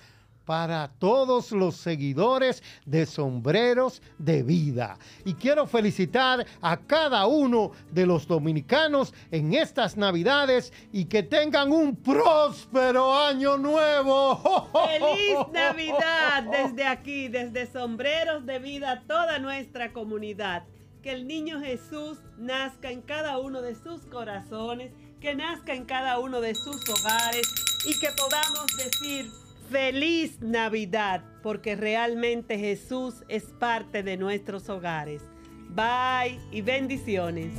Para 0.46 0.88
todos 1.00 1.50
los 1.50 1.74
seguidores 1.74 2.62
de 2.84 3.04
Sombreros 3.04 4.00
de 4.16 4.44
Vida. 4.44 4.96
Y 5.24 5.34
quiero 5.34 5.66
felicitar 5.66 6.46
a 6.62 6.76
cada 6.76 7.26
uno 7.26 7.72
de 7.90 8.06
los 8.06 8.28
dominicanos 8.28 9.12
en 9.32 9.54
estas 9.54 9.96
Navidades 9.96 10.72
y 10.92 11.06
que 11.06 11.24
tengan 11.24 11.72
un 11.72 11.96
próspero 11.96 13.12
año 13.12 13.56
nuevo. 13.58 14.70
¡Feliz 14.86 15.36
Navidad! 15.52 16.44
Desde 16.44 16.86
aquí, 16.86 17.26
desde 17.26 17.66
Sombreros 17.66 18.46
de 18.46 18.60
Vida, 18.60 19.02
toda 19.08 19.40
nuestra 19.40 19.92
comunidad. 19.92 20.62
Que 21.02 21.10
el 21.12 21.26
niño 21.26 21.60
Jesús 21.60 22.18
nazca 22.38 22.90
en 22.90 23.02
cada 23.02 23.38
uno 23.38 23.62
de 23.62 23.74
sus 23.74 24.06
corazones, 24.06 24.92
que 25.20 25.34
nazca 25.34 25.74
en 25.74 25.84
cada 25.84 26.18
uno 26.20 26.40
de 26.40 26.54
sus 26.54 26.88
hogares 26.88 27.46
y 27.84 27.98
que 27.98 28.08
podamos 28.16 28.66
decir 28.76 29.26
feliz 29.70 30.40
Navidad, 30.40 31.22
porque 31.42 31.76
realmente 31.76 32.58
Jesús 32.58 33.24
es 33.28 33.44
parte 33.44 34.02
de 34.02 34.16
nuestros 34.16 34.68
hogares. 34.68 35.22
Bye 35.70 36.38
y 36.50 36.62
bendiciones. 36.62 37.52